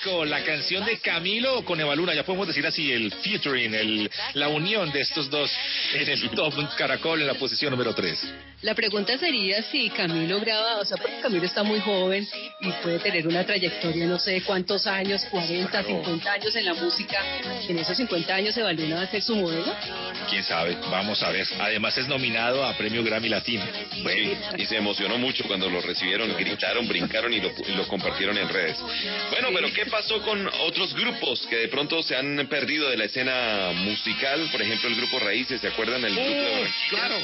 La 0.05 0.45
canción 0.45 0.85
de 0.85 0.97
Camilo 0.99 1.65
con 1.65 1.77
Evaluna, 1.77 2.13
ya 2.13 2.23
podemos 2.23 2.47
decir 2.47 2.65
así, 2.65 2.89
el 2.89 3.11
featuring, 3.11 3.73
el, 3.73 4.09
la 4.33 4.47
unión 4.47 4.89
de 4.93 5.01
estos 5.01 5.29
dos 5.29 5.51
en 5.93 6.09
el 6.09 6.29
Top 6.31 6.53
Caracol 6.77 7.21
en 7.21 7.27
la 7.27 7.33
posición 7.33 7.71
número 7.71 7.93
3. 7.93 8.33
La 8.61 8.75
pregunta 8.75 9.17
sería 9.17 9.63
si 9.63 9.89
Camilo 9.89 10.39
graba, 10.41 10.79
o 10.79 10.85
sea, 10.85 10.97
porque 10.97 11.19
Camilo 11.21 11.45
está 11.45 11.63
muy 11.63 11.79
joven 11.79 12.27
y 12.59 12.71
puede 12.83 12.99
tener 12.99 13.25
una 13.27 13.45
trayectoria, 13.45 14.05
no 14.05 14.19
sé 14.19 14.41
cuántos 14.41 14.85
años, 14.85 15.23
40, 15.31 15.83
50 15.83 16.31
años 16.31 16.55
en 16.55 16.65
la 16.65 16.73
música. 16.73 17.23
En 17.67 17.79
esos 17.79 17.95
50 17.95 18.35
años 18.35 18.57
Evaluna 18.57 18.97
va 18.97 19.01
a 19.03 19.07
ser 19.07 19.21
su 19.21 19.35
modelo. 19.35 19.73
Quién 20.29 20.43
sabe, 20.43 20.77
vamos 20.91 21.23
a 21.23 21.31
ver. 21.31 21.47
Además 21.59 21.97
es 21.97 22.07
nominado 22.07 22.65
a 22.65 22.77
Premio 22.77 23.03
Grammy 23.03 23.29
Latino. 23.29 23.63
Sí, 23.93 24.37
y 24.57 24.65
se 24.65 24.75
emocionó 24.75 25.17
mucho 25.17 25.45
cuando 25.47 25.69
lo 25.69 25.81
recibieron, 25.81 26.35
gritaron, 26.35 26.87
brincaron 26.87 27.33
y 27.33 27.39
lo, 27.39 27.51
y 27.65 27.71
lo 27.75 27.87
compartieron 27.87 28.37
en 28.37 28.49
redes. 28.49 28.77
Bueno, 29.31 29.47
pero 29.53 29.73
¿qué 29.73 29.85
pasó 29.85 30.21
con 30.21 30.45
otros 30.67 30.93
grupos 30.93 31.47
que 31.47 31.55
de 31.55 31.67
pronto 31.69 32.03
se 32.03 32.15
han 32.15 32.45
perdido 32.47 32.89
de 32.89 32.97
la 32.97 33.05
escena 33.05 33.71
musical? 33.73 34.49
Por 34.51 34.61
ejemplo, 34.61 34.89
el 34.89 34.95
grupo 34.95 35.19
Raíces, 35.19 35.61
¿se 35.61 35.67
acuerdan? 35.67 35.78
El 35.84 36.15
grupo 36.15 36.30
de 36.30 36.51
Barranquilla? 36.51 36.89
claro. 36.89 37.15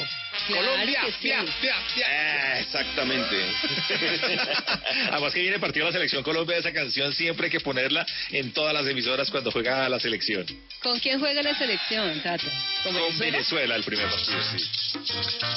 Claro 0.46 0.70
Colombia, 0.70 1.00
que 1.04 1.12
sí. 1.12 1.18
pia, 1.22 1.44
pia, 1.60 1.76
pia. 1.94 2.06
Ah, 2.08 2.60
exactamente. 2.60 3.36
Además 5.10 5.32
que 5.34 5.40
viene 5.40 5.58
partido 5.58 5.86
de 5.86 5.92
la 5.92 5.96
selección 5.98 6.22
Colombia, 6.22 6.56
esa 6.56 6.72
canción 6.72 7.12
siempre 7.12 7.46
hay 7.46 7.50
que 7.50 7.60
ponerla 7.60 8.06
en 8.30 8.52
todas 8.52 8.72
las 8.74 8.86
emisoras 8.86 9.30
cuando 9.30 9.50
juega 9.50 9.88
la 9.88 9.98
selección. 10.00 10.46
¿Con 10.82 10.98
quién 11.00 11.18
juega 11.18 11.42
la 11.42 11.56
selección, 11.56 12.20
Tato? 12.22 12.46
¿Con 12.82 12.92
Con 12.92 13.02
Venezuela? 13.18 13.36
Venezuela 13.36 13.76
el 13.76 13.84
primer 13.84 14.08
partido, 14.08 14.38
sí. 14.56 14.64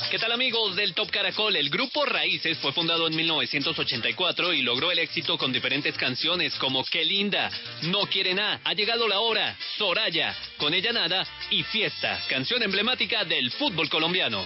¿Qué 0.10 0.18
tal 0.20 0.32
amigos 0.32 0.76
del 0.76 0.94
Top 0.94 1.10
Caracol? 1.12 1.56
El 1.56 1.70
grupo 1.70 2.06
Raíces 2.06 2.58
fue 2.58 2.74
fundado 2.74 3.08
en 3.08 3.16
1984 3.16 4.54
y 4.54 4.62
logró 4.62 4.92
el 4.92 5.00
éxito 5.00 5.38
con 5.38 5.52
diferentes 5.54 5.96
canciones 5.96 6.56
como 6.56 6.84
Qué 6.86 7.06
linda, 7.06 7.50
No 7.84 8.02
quiere 8.08 8.34
nada, 8.34 8.60
Ha 8.64 8.74
llegado 8.74 9.08
la 9.08 9.20
hora, 9.20 9.56
Soraya, 9.78 10.36
Con 10.58 10.74
ella 10.74 10.92
nada 10.92 11.26
y 11.52 11.64
Fiesta, 11.64 12.20
canción 12.28 12.64
emblemática 12.64 13.24
del 13.26 13.52
fútbol 13.52 13.90
colombiano. 13.90 14.46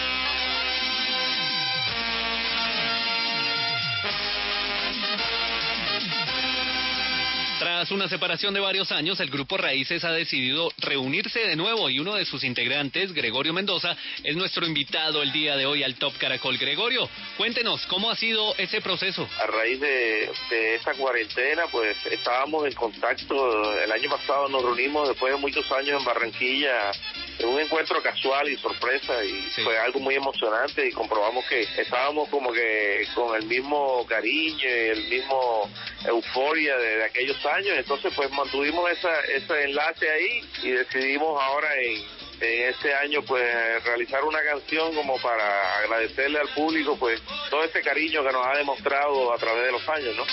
Tras 7.61 7.91
una 7.91 8.09
separación 8.09 8.55
de 8.55 8.59
varios 8.59 8.91
años, 8.91 9.19
el 9.19 9.29
grupo 9.29 9.55
Raíces 9.55 10.03
ha 10.03 10.11
decidido 10.11 10.71
reunirse 10.79 11.41
de 11.41 11.55
nuevo 11.55 11.91
y 11.91 11.99
uno 11.99 12.15
de 12.15 12.25
sus 12.25 12.43
integrantes, 12.43 13.13
Gregorio 13.13 13.53
Mendoza, 13.53 13.95
es 14.23 14.35
nuestro 14.35 14.65
invitado 14.65 15.21
el 15.21 15.31
día 15.31 15.55
de 15.55 15.67
hoy 15.67 15.83
al 15.83 15.93
Top 15.93 16.17
Caracol. 16.17 16.57
Gregorio, 16.57 17.07
cuéntenos 17.37 17.85
cómo 17.85 18.09
ha 18.09 18.15
sido 18.15 18.55
ese 18.57 18.81
proceso. 18.81 19.29
a 19.39 19.45
raíz 19.45 19.79
de, 19.79 20.31
de 20.49 20.73
esta 20.73 20.95
cuarentena, 20.95 21.67
pues 21.71 21.95
estábamos 22.07 22.65
en 22.65 22.73
contacto. 22.73 23.79
El 23.79 23.91
año 23.91 24.09
pasado 24.09 24.49
nos 24.49 24.63
reunimos 24.63 25.09
después 25.09 25.31
de 25.31 25.39
muchos 25.39 25.71
años 25.71 25.99
en 25.99 26.03
Barranquilla 26.03 26.89
en 27.37 27.47
un 27.47 27.59
encuentro 27.59 28.01
casual 28.01 28.49
y 28.49 28.57
sorpresa 28.57 29.23
y 29.23 29.39
Sí. 29.51 29.61
fue 29.63 29.77
algo 29.77 29.99
muy 29.99 30.15
emocionante 30.15 30.87
y 30.87 30.91
comprobamos 30.91 31.45
que 31.45 31.61
estábamos 31.77 32.27
como 32.29 32.51
que 32.53 33.05
con 33.13 33.35
el 33.35 33.45
mismo 33.45 34.03
cariño 34.07 34.57
y 34.63 34.89
el 34.89 35.03
mismo 35.09 35.69
euforia 36.05 36.75
de, 36.77 36.97
de 36.97 37.03
aquellos 37.05 37.37
años. 37.45 37.50
Entonces 37.59 38.13
pues 38.15 38.31
mantuvimos 38.31 38.89
esa, 38.91 39.19
ese 39.21 39.63
enlace 39.63 40.09
ahí 40.09 40.41
y 40.63 40.69
decidimos 40.71 41.41
ahora 41.41 41.69
en 41.77 42.21
en 42.41 42.69
este 42.69 42.93
año 42.93 43.21
pues 43.21 43.43
realizar 43.83 44.23
una 44.23 44.41
canción 44.43 44.93
como 44.95 45.17
para 45.21 45.77
agradecerle 45.79 46.39
al 46.39 46.49
público 46.49 46.97
pues 46.97 47.21
todo 47.49 47.63
este 47.63 47.81
cariño 47.81 48.23
que 48.23 48.31
nos 48.31 48.45
ha 48.45 48.57
demostrado 48.57 49.31
a 49.33 49.37
través 49.37 49.65
de 49.65 49.71
los 49.71 49.87
años, 49.89 50.15
¿no? 50.15 50.25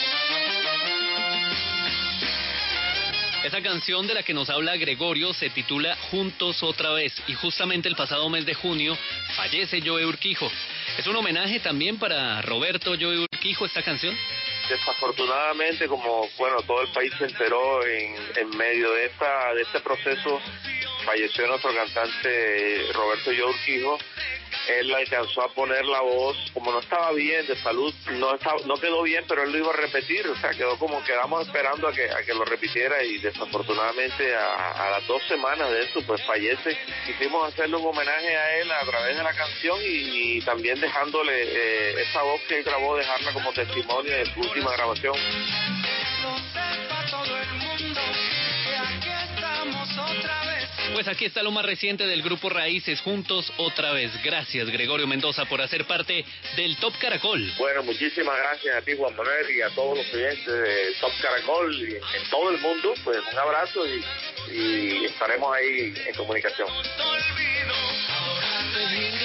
Esa 3.45 3.63
canción 3.63 4.07
de 4.07 4.15
la 4.15 4.23
que 4.23 4.35
nos 4.35 4.51
habla 4.51 4.77
Gregorio 4.77 5.33
se 5.33 5.49
titula 5.51 5.97
Juntos 6.11 6.63
otra 6.63 6.91
vez 6.93 7.15
y 7.29 7.35
justamente 7.35 7.89
el 7.89 7.95
pasado 7.95 8.29
mes 8.29 8.45
de 8.45 8.55
junio 8.55 8.97
fallece 9.37 9.81
Joe 9.85 10.05
Urquijo. 10.07 10.51
¿Es 10.99 11.07
un 11.07 11.17
homenaje 11.17 11.61
también 11.61 11.99
para 11.99 12.43
Roberto 12.43 12.95
Joe 12.99 13.21
Urquijo 13.21 13.65
esta 13.65 13.83
canción? 13.83 14.17
Desafortunadamente, 14.69 15.89
como 15.89 16.29
bueno 16.37 16.63
todo 16.63 16.83
el 16.83 16.93
país 16.93 17.13
se 17.19 17.25
enteró 17.25 17.85
en, 17.87 18.15
en 18.37 18.57
medio 18.57 18.93
de 18.93 19.07
esta 19.07 19.55
de 19.55 19.63
este 19.63 19.81
proceso, 19.81 20.41
falleció 21.09 21.47
nuestro 21.47 21.75
cantante 21.75 22.93
Roberto 22.93 23.31
Joe 23.35 23.49
Urquijo 23.49 23.99
él 24.69 24.95
alcanzó 24.95 25.43
a 25.43 25.49
poner 25.55 25.85
la 25.87 26.01
voz, 26.03 26.37
como 26.53 26.71
no 26.71 26.81
estaba 26.81 27.13
bien 27.13 27.47
de 27.47 27.57
salud, 27.57 27.93
no 28.13 28.35
estaba, 28.35 28.57
no 28.67 28.75
quedó 28.75 29.03
bien, 29.03 29.25
pero 29.27 29.43
él 29.43 29.53
lo 29.53 29.59
iba 29.59 29.71
a 29.71 29.77
repetir, 29.77 30.27
o 30.29 30.37
sea, 30.37 30.51
quedó 30.51 30.79
como 30.79 31.03
quedamos 31.05 31.47
esperando 31.47 31.89
a 31.89 31.93
que, 31.93 32.11
a 32.11 32.23
que 32.23 32.35
lo 32.35 32.45
repitiera 32.45 33.03
y 33.03 33.19
desafortunadamente 33.19 34.35
a, 34.37 34.91
las 34.91 35.07
dos 35.07 35.23
semanas 35.27 35.71
de 35.71 35.85
eso, 35.85 36.03
pues 36.07 36.23
fallece. 36.27 36.77
Quisimos 37.07 37.49
hacerle 37.49 37.77
un 37.77 37.87
homenaje 37.87 38.37
a 38.37 38.59
él 38.59 38.71
a 38.71 38.85
través 38.85 39.17
de 39.17 39.23
la 39.23 39.33
canción 39.33 39.79
y, 39.83 40.41
también 40.43 40.81
dejándole 40.81 41.33
eh, 41.35 42.03
esa 42.03 42.23
voz 42.23 42.41
que 42.43 42.59
él 42.59 42.65
grabó, 42.65 42.97
dejarla 42.97 43.33
como 43.33 43.53
testimonio 43.53 44.13
de 44.13 44.27
su 44.27 44.41
última 44.41 44.73
grabación. 44.73 45.15
Pues 50.93 51.07
aquí 51.07 51.27
está 51.27 51.43
lo 51.43 51.51
más 51.51 51.65
reciente 51.65 52.07
del 52.07 52.23
grupo 52.23 52.49
Raíces 52.49 53.01
Juntos 53.01 53.53
otra 53.57 53.93
vez. 53.93 54.11
Gracias 54.23 54.69
Gregorio 54.69 55.07
Mendoza 55.07 55.45
por 55.45 55.61
hacer 55.61 55.85
parte 55.85 56.25
del 56.57 56.77
Top 56.77 56.93
Caracol. 57.01 57.53
Bueno, 57.59 57.83
muchísimas 57.83 58.37
gracias 58.37 58.77
a 58.77 58.83
ti 58.83 58.93
Juan 58.97 59.15
Manuel 59.17 59.51
y 59.57 59.63
a 59.63 59.71
todos 59.71 59.99
los 59.99 60.07
clientes 60.07 60.47
de 60.47 60.93
Top 61.01 61.13
Caracol 61.23 61.75
y 61.75 61.95
en 61.95 62.31
todo 62.31 62.51
el 62.51 62.59
mundo. 62.59 62.95
Pues 63.05 63.19
un 63.33 63.39
abrazo 63.39 63.85
y, 63.87 64.03
y 64.53 65.05
estaremos 65.05 65.55
ahí 65.55 65.95
en 66.07 66.15
comunicación. 66.17 66.69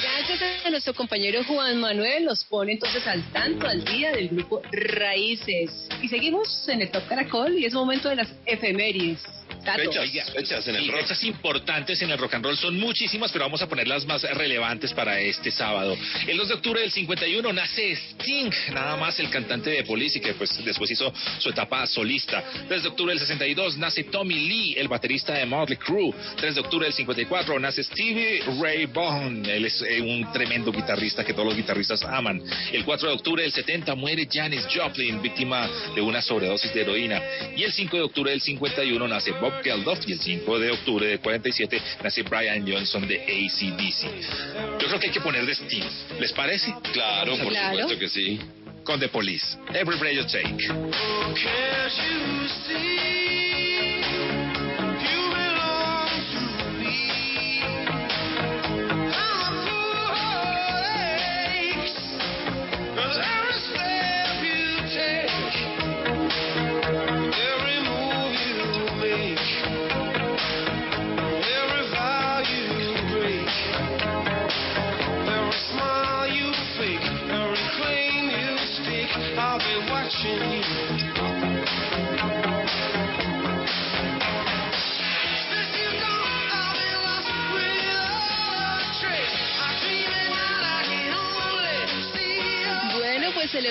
Gracias 0.01 0.65
a 0.65 0.69
nuestro 0.69 0.93
compañero 0.93 1.43
Juan 1.43 1.79
Manuel, 1.79 2.25
nos 2.25 2.43
pone 2.45 2.73
entonces 2.73 3.05
al 3.07 3.23
tanto 3.31 3.67
al 3.67 3.83
día 3.83 4.11
del 4.11 4.29
grupo 4.29 4.61
Raíces. 4.71 5.87
Y 6.01 6.07
seguimos 6.07 6.67
en 6.69 6.81
el 6.81 6.91
Top 6.91 7.07
Caracol 7.07 7.57
y 7.57 7.65
es 7.65 7.73
momento 7.73 8.09
de 8.09 8.17
las 8.17 8.29
efemérides. 8.45 9.21
Fechas, 9.63 10.67
en 10.67 10.75
el 10.75 10.87
rock. 10.87 11.01
Fechas 11.01 11.23
importantes 11.23 12.01
en 12.01 12.11
el 12.11 12.17
rock 12.17 12.33
and 12.35 12.45
roll 12.45 12.57
son 12.57 12.79
muchísimas, 12.79 13.31
pero 13.31 13.45
vamos 13.45 13.61
a 13.61 13.67
poner 13.67 13.87
las 13.87 14.05
más 14.05 14.23
relevantes 14.23 14.93
para 14.93 15.19
este 15.21 15.51
sábado. 15.51 15.97
El 16.27 16.37
2 16.37 16.47
de 16.49 16.53
octubre 16.55 16.81
del 16.81 16.91
51 16.91 17.53
nace 17.53 17.93
Sting, 17.93 18.51
nada 18.73 18.97
más 18.97 19.19
el 19.19 19.29
cantante 19.29 19.69
de 19.69 19.83
Police 19.83 20.17
y 20.17 20.21
que 20.21 20.33
pues 20.33 20.63
después 20.63 20.91
hizo 20.91 21.13
su 21.39 21.49
etapa 21.49 21.87
solista. 21.87 22.43
3 22.67 22.83
de 22.83 22.89
octubre 22.89 23.13
del 23.13 23.19
62 23.19 23.77
nace 23.77 24.03
Tommy 24.05 24.35
Lee, 24.35 24.75
el 24.77 24.87
baterista 24.87 25.33
de 25.33 25.45
Motley 25.45 25.77
Crue. 25.77 26.13
3 26.37 26.55
de 26.55 26.61
octubre 26.61 26.85
del 26.85 26.93
54 26.93 27.59
nace 27.59 27.83
Stevie 27.83 28.41
Ray 28.61 28.85
Vaughan, 28.87 29.45
él 29.45 29.65
es 29.65 29.81
eh, 29.81 30.01
un 30.01 30.31
tremendo 30.33 30.71
guitarrista 30.71 31.23
que 31.23 31.33
todos 31.33 31.47
los 31.47 31.55
guitarristas 31.55 32.03
aman. 32.03 32.41
El 32.71 32.83
4 32.83 33.07
de 33.07 33.15
octubre 33.15 33.43
del 33.43 33.51
70 33.51 33.95
muere 33.95 34.27
Janis 34.31 34.67
Joplin, 34.73 35.21
víctima 35.21 35.69
de 35.95 36.01
una 36.01 36.21
sobredosis 36.21 36.73
de 36.73 36.81
heroína. 36.81 37.21
Y 37.55 37.63
el 37.63 37.71
5 37.71 37.95
de 37.95 38.03
octubre 38.03 38.31
del 38.31 38.41
51 38.41 39.07
nace 39.07 39.31
Bob 39.31 39.52
Geldof 39.63 39.99
y 40.07 40.13
el 40.13 40.19
5 40.19 40.59
de 40.59 40.71
octubre 40.71 41.07
de 41.07 41.19
47 41.19 41.81
nace 42.03 42.23
Brian 42.23 42.65
Johnson 42.67 43.07
de 43.07 43.21
ACDC. 43.21 44.79
Yo 44.79 44.87
creo 44.87 44.99
que 44.99 45.07
hay 45.07 45.13
que 45.13 45.21
poner 45.21 45.45
de 45.45 45.55
Steve. 45.55 45.87
¿Les 46.19 46.31
parece? 46.31 46.73
Claro, 46.91 47.37
por 47.37 47.53
supuesto 47.53 47.99
que 47.99 48.09
sí. 48.09 48.39
Con 48.83 48.99
The 48.99 49.07
Police. 49.09 49.57
Every 49.73 49.97
Breath 49.97 50.15
You 50.15 50.25
Take. 50.25 50.67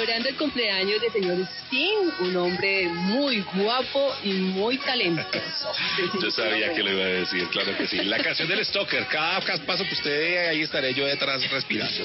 food 0.03 0.12
celebrando 0.23 0.29
el 0.29 0.37
cumpleaños 0.37 1.01
del 1.01 1.13
señor 1.13 1.49
Sting, 1.67 2.11
un 2.21 2.37
hombre 2.37 2.89
muy 2.89 3.45
guapo 3.55 4.15
y 4.25 4.33
muy 4.33 4.79
talentoso. 4.79 5.73
Yo 6.23 6.31
sabía 6.31 6.73
que 6.75 6.83
lo 6.83 6.93
iba 6.93 7.05
a 7.05 7.09
decir, 7.09 7.49
claro 7.49 7.77
que 7.77 7.87
sí. 7.87 7.97
La 8.05 8.19
canción 8.19 8.49
del 8.49 8.65
Stalker, 8.65 9.07
cada 9.07 9.41
paso 9.41 9.85
que 9.85 9.95
usted 9.95 10.11
dé, 10.11 10.39
ahí 10.49 10.63
estaré 10.63 10.95
yo 10.95 11.07
detrás 11.07 11.49
respirando. 11.51 12.05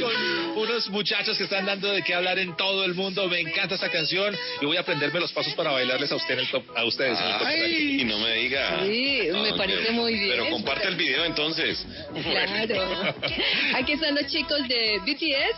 con 0.00 0.14
unos 0.56 0.88
muchachos 0.90 1.36
que 1.36 1.44
están 1.44 1.66
dando 1.66 1.92
de 1.92 2.02
qué 2.02 2.14
hablar 2.14 2.38
en 2.38 2.56
todo 2.56 2.84
el 2.84 2.94
mundo. 2.94 3.28
Me 3.28 3.40
encanta 3.40 3.74
esta 3.74 3.90
canción 3.90 4.36
y 4.60 4.66
voy 4.66 4.76
a 4.76 4.80
aprenderme 4.80 5.20
los 5.20 5.32
pasos 5.32 5.54
para 5.54 5.72
bailarles 5.72 6.10
a 6.12 6.16
usted 6.16 6.34
en 6.34 6.40
el 6.40 6.48
top, 6.48 6.64
a 6.76 6.84
ustedes. 6.84 7.18
Ay, 7.20 8.00
y 8.00 8.04
no 8.04 8.18
me 8.18 8.34
diga. 8.34 8.84
Sí, 8.84 9.28
me 9.32 9.54
parece 9.54 9.90
muy 9.90 10.14
bien. 10.14 10.30
Pero 10.30 10.50
comparte 10.50 10.88
el 10.88 10.96
video 10.96 11.24
entonces. 11.24 11.86
Claro. 12.22 13.14
Aquí 13.74 13.92
están 13.92 14.14
los 14.14 14.26
chicos 14.26 14.66
de 14.68 15.00
BTS 15.04 15.57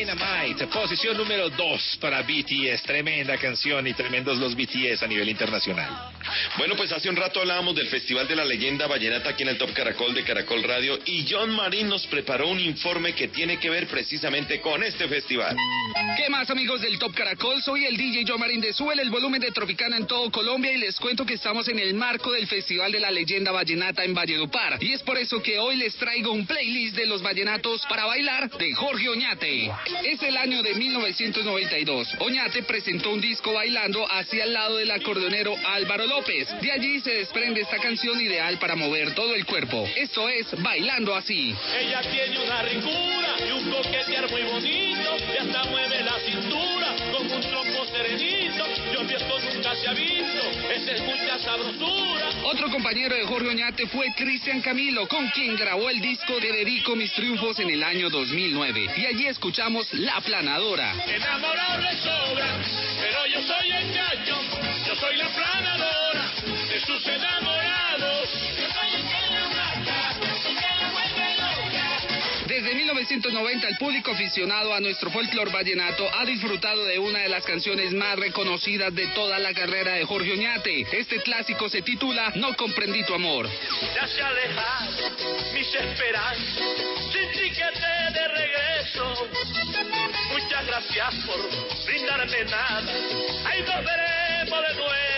Dynamite, 0.00 0.66
posición 0.68 1.14
número 1.14 1.50
2 1.50 1.98
para 2.00 2.22
BTS. 2.22 2.84
Tremenda 2.84 3.36
canción 3.36 3.86
y 3.86 3.92
tremendos 3.92 4.38
los 4.38 4.56
BTS 4.56 5.02
a 5.02 5.06
nivel 5.06 5.28
internacional. 5.28 6.10
Bueno, 6.56 6.74
pues 6.74 6.90
hace 6.90 7.10
un 7.10 7.16
rato 7.16 7.40
hablábamos 7.40 7.74
del 7.74 7.86
Festival 7.88 8.26
de 8.26 8.34
la 8.34 8.46
Leyenda 8.46 8.86
Vallenata 8.86 9.30
aquí 9.30 9.42
en 9.42 9.50
el 9.50 9.58
Top 9.58 9.74
Caracol 9.74 10.14
de 10.14 10.24
Caracol 10.24 10.62
Radio 10.62 10.98
y 11.04 11.26
John 11.28 11.50
Marín 11.50 11.88
nos 11.88 12.06
preparó 12.06 12.48
un 12.48 12.58
informe 12.58 13.14
que 13.14 13.28
tiene 13.28 13.58
que 13.58 13.68
ver 13.68 13.88
precisamente 13.88 14.62
con 14.62 14.82
este 14.82 15.06
festival. 15.06 15.54
¿Qué 16.16 16.30
más 16.30 16.48
amigos 16.48 16.80
del 16.80 16.98
Top 16.98 17.14
Caracol? 17.14 17.62
Soy 17.62 17.84
el 17.84 17.98
DJ 17.98 18.24
John 18.26 18.40
Marín 18.40 18.62
de 18.62 18.72
Suel, 18.72 19.00
el 19.00 19.10
volumen 19.10 19.40
de 19.40 19.50
Tropicana 19.50 19.98
en 19.98 20.06
todo 20.06 20.30
Colombia 20.30 20.72
y 20.72 20.78
les 20.78 20.98
cuento 20.98 21.26
que 21.26 21.34
estamos 21.34 21.68
en 21.68 21.78
el 21.78 21.92
marco 21.92 22.32
del 22.32 22.46
Festival 22.46 22.90
de 22.90 23.00
la 23.00 23.10
Leyenda 23.10 23.52
Vallenata 23.52 24.02
en 24.04 24.14
Valledupar. 24.14 24.82
Y 24.82 24.94
es 24.94 25.02
por 25.02 25.18
eso 25.18 25.42
que 25.42 25.58
hoy 25.58 25.76
les 25.76 25.94
traigo 25.96 26.32
un 26.32 26.46
playlist 26.46 26.96
de 26.96 27.04
los 27.04 27.22
vallenatos 27.22 27.84
para 27.86 28.06
bailar 28.06 28.50
de 28.50 28.72
Jorge 28.74 29.10
Oñate. 29.10 29.70
Es 30.04 30.22
el 30.22 30.36
año 30.36 30.62
de 30.62 30.74
1992. 30.74 32.08
Oñate 32.20 32.62
presentó 32.62 33.10
un 33.10 33.20
disco 33.20 33.52
bailando 33.52 34.06
hacia 34.10 34.44
el 34.44 34.52
lado 34.52 34.76
del 34.76 34.90
acordeonero 34.90 35.54
Álvaro 35.66 36.06
López. 36.06 36.48
De 36.60 36.72
allí 36.72 37.00
se 37.00 37.12
desprende 37.12 37.60
esta 37.60 37.78
canción 37.78 38.20
ideal 38.20 38.58
para 38.58 38.76
mover 38.76 39.14
todo 39.14 39.34
el 39.34 39.44
cuerpo. 39.44 39.86
Esto 39.96 40.28
es 40.28 40.46
Bailando 40.62 41.14
Así. 41.14 41.54
Ella 41.78 42.00
tiene 42.02 42.44
una 42.44 42.62
ricura 42.62 43.36
y 43.46 43.50
un 43.52 43.70
coquetear 43.70 44.30
muy 44.30 44.42
bonito 44.42 45.16
y 45.32 45.36
hasta 45.38 45.64
mueve 45.64 46.04
la 46.04 46.09
serenito. 49.00 49.00
Yo 49.00 49.06
vi 49.06 49.14
esto 49.14 49.40
nunca 49.54 49.74
se 49.74 49.88
ha 49.88 49.92
visto, 49.92 50.70
esa 50.74 50.92
es 50.92 51.00
mucha 51.02 51.38
sabrosura. 51.38 52.30
Otro 52.44 52.70
compañero 52.70 53.14
de 53.14 53.24
Jorge 53.24 53.48
Oñate 53.48 53.86
fue 53.86 54.12
Cristian 54.14 54.60
Camilo, 54.60 55.06
con 55.08 55.28
quien 55.30 55.56
grabó 55.56 55.88
el 55.88 56.00
disco 56.00 56.38
de 56.40 56.52
Dedico 56.52 56.96
Mis 56.96 57.12
Triunfos 57.12 57.58
en 57.60 57.70
el 57.70 57.82
año 57.82 58.10
2009. 58.10 58.86
Y 58.96 59.06
allí 59.06 59.26
escuchamos 59.26 59.92
La 59.94 60.20
Planadora. 60.20 60.92
Enamorado 61.06 61.80
le 61.80 61.96
sobra, 61.96 62.58
pero 63.00 63.26
yo 63.26 63.42
soy 63.42 63.70
el 63.70 63.94
gallo, 63.94 64.36
yo 64.86 64.96
soy 64.96 65.16
la 65.16 65.28
planadora 65.28 66.32
de 66.68 66.80
sus 66.80 67.06
enamorados. 67.06 68.59
1990 72.94 73.68
el 73.68 73.76
público 73.76 74.10
aficionado 74.10 74.74
a 74.74 74.80
nuestro 74.80 75.10
folclor 75.10 75.52
vallenato 75.52 76.08
ha 76.12 76.24
disfrutado 76.24 76.84
de 76.84 76.98
una 76.98 77.20
de 77.20 77.28
las 77.28 77.44
canciones 77.44 77.92
más 77.92 78.18
reconocidas 78.18 78.92
de 78.92 79.06
toda 79.08 79.38
la 79.38 79.54
carrera 79.54 79.92
de 79.92 80.04
Jorge 80.04 80.32
Oñate. 80.32 80.86
Este 80.92 81.20
clásico 81.22 81.68
se 81.68 81.82
titula 81.82 82.32
No 82.34 82.56
comprendí 82.56 83.04
tu 83.04 83.14
amor. 83.14 83.48
Ya 83.94 84.08
se 84.08 84.20
alejaron 84.20 85.14
mis 85.54 85.72
esperanzas, 85.72 86.56
sin 87.12 88.12
de 88.12 88.28
regreso. 88.28 89.28
Muchas 90.32 90.66
gracias 90.66 91.14
por 91.26 91.86
brindarme 91.86 92.44
nada, 92.44 92.92
ahí 93.44 93.62
nos 93.62 93.84
veremos 93.84 94.68
de 94.68 94.74
nuevo. 94.74 95.09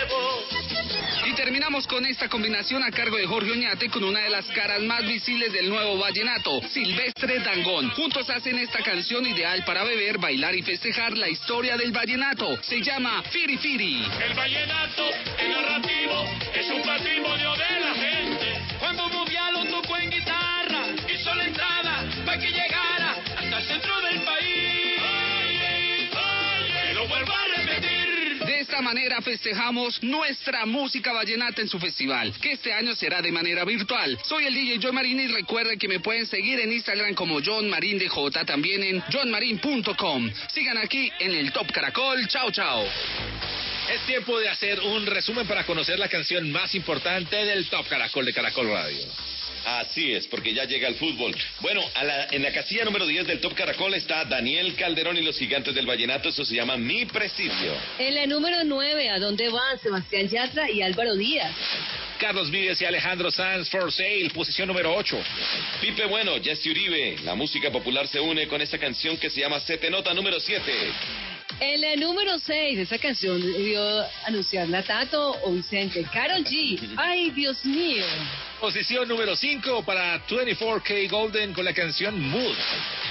Y 1.33 1.35
terminamos 1.35 1.87
con 1.87 2.05
esta 2.05 2.29
combinación 2.29 2.83
a 2.83 2.91
cargo 2.91 3.17
de 3.17 3.27
Jorge 3.27 3.53
Oñate 3.53 3.89
con 3.89 4.05
una 4.05 4.21
de 4.21 4.29
las 4.29 4.45
caras 4.49 4.83
más 4.83 5.03
visibles 5.07 5.51
del 5.51 5.71
nuevo 5.71 5.97
vallenato, 5.97 6.61
Silvestre 6.69 7.39
Dangón. 7.39 7.89
Juntos 7.93 8.29
hacen 8.29 8.59
esta 8.59 8.83
canción 8.83 9.25
ideal 9.27 9.65
para 9.65 9.83
beber, 9.83 10.19
bailar 10.19 10.55
y 10.55 10.61
festejar 10.61 11.17
la 11.17 11.31
historia 11.31 11.79
del 11.79 11.91
vallenato. 11.91 12.63
Se 12.63 12.83
llama 12.83 13.23
Firi 13.31 13.57
Firi. 13.57 14.05
El 14.29 14.35
vallenato, 14.35 15.09
el 15.39 15.51
narrativo, 15.53 16.25
es 16.55 16.71
un 16.71 16.83
patrimonio 16.83 17.52
esta 28.73 28.81
manera 28.81 29.21
festejamos 29.21 30.03
nuestra 30.03 30.65
música 30.65 31.13
vallenata 31.13 31.61
en 31.61 31.69
su 31.69 31.79
festival, 31.79 32.33
que 32.41 32.53
este 32.53 32.73
año 32.73 32.95
será 32.95 33.21
de 33.21 33.31
manera 33.31 33.67
virtual. 33.67 34.19
Soy 34.25 34.47
el 34.47 34.55
DJ 34.55 34.79
John 34.83 34.95
Marín 34.95 35.21
y 35.21 35.27
recuerden 35.27 35.79
que 35.79 35.89
me 35.89 36.01
pueden 36.01 36.27
seguir 36.27 36.59
en 36.59 36.73
Instagram 36.73 37.13
como 37.13 37.41
John 37.45 37.69
Marín 37.69 37.99
DJ, 37.99 38.31
también 38.47 38.83
en 38.83 39.03
johnmarin.com. 39.13 40.31
Sigan 40.55 40.79
aquí 40.79 41.13
en 41.19 41.33
el 41.33 41.53
Top 41.53 41.71
Caracol. 41.71 42.27
Chao, 42.29 42.51
chao. 42.51 42.87
Es 43.93 44.01
tiempo 44.07 44.41
de 44.41 44.49
hacer 44.49 44.81
un 44.81 45.05
resumen 45.05 45.47
para 45.47 45.67
conocer 45.67 45.99
la 45.99 46.09
canción 46.09 46.51
más 46.51 46.75
importante 46.75 47.37
del 47.45 47.69
Top 47.69 47.87
Caracol 47.89 48.25
de 48.25 48.33
Caracol 48.33 48.69
Radio. 48.69 49.07
Así 49.65 50.13
es, 50.13 50.27
porque 50.27 50.53
ya 50.55 50.65
llega 50.65 50.89
el 50.89 50.97
fútbol. 50.97 51.35
Bueno, 51.61 51.83
a 51.95 52.05
la- 52.05 52.27
en 52.31 52.43
la 52.43 52.53
casilla 52.53 52.85
número 52.85 53.07
10 53.07 53.27
del 53.27 53.41
Top 53.41 53.55
Caracol 53.55 53.95
está 53.95 54.25
Daniel 54.25 54.75
Calderón 54.75 55.17
y 55.17 55.23
los 55.23 55.39
gigantes 55.39 55.75
del 55.75 55.87
vallenato. 55.87 56.29
Eso 56.31 56.45
se 56.45 56.55
llama 56.57 56.77
Mi 56.77 57.05
Presidio. 57.07 57.75
En 57.99 58.15
la 58.15 58.27
número 58.27 58.65
9, 58.65 59.09
¿a 59.11 59.19
dónde 59.19 59.49
van 59.51 59.79
Sebastián 59.81 60.29
Yatra 60.29 60.71
y 60.71 60.83
Álvaro 60.83 61.15
Díaz? 61.15 61.53
Carlos 62.19 62.51
Vives 62.51 62.81
y 62.81 62.85
Alejandro 62.85 63.31
Sanz 63.31 63.69
for 63.69 63.91
Sale, 63.93 64.31
posición 64.33 64.69
número 64.69 64.95
8. 64.95 65.21
Pipe 65.81 66.07
Bueno, 66.07 66.33
Jesse 66.43 66.67
Uribe. 66.67 67.17
La 67.25 67.35
música 67.35 67.71
popular 67.71 68.07
se 68.07 68.21
une 68.21 68.47
con 68.47 68.61
esta 68.63 68.79
canción 68.79 69.17
que 69.17 69.29
se 69.31 69.41
llama 69.41 69.59
Se 69.61 69.77
te 69.79 69.91
nota 69.91 70.15
número 70.15 70.39
7. 70.39 70.73
En 71.61 71.81
la 71.81 71.97
número 71.97 72.39
6, 72.39 72.79
esa 72.79 72.99
canción 72.99 73.41
debió 73.41 73.83
anunciarla 74.27 74.83
Tato 74.83 75.39
o 75.43 75.53
Vicente. 75.53 76.05
Carol 76.13 76.45
G. 76.45 76.95
Ay, 76.97 77.31
Dios 77.31 77.65
mío. 77.65 78.05
Posición 78.61 79.09
número 79.09 79.37
5 79.37 79.85
para 79.85 80.25
24K 80.27 81.11
Golden 81.11 81.53
con 81.53 81.65
la 81.65 81.73
canción 81.73 82.21
Mood. 82.21 82.57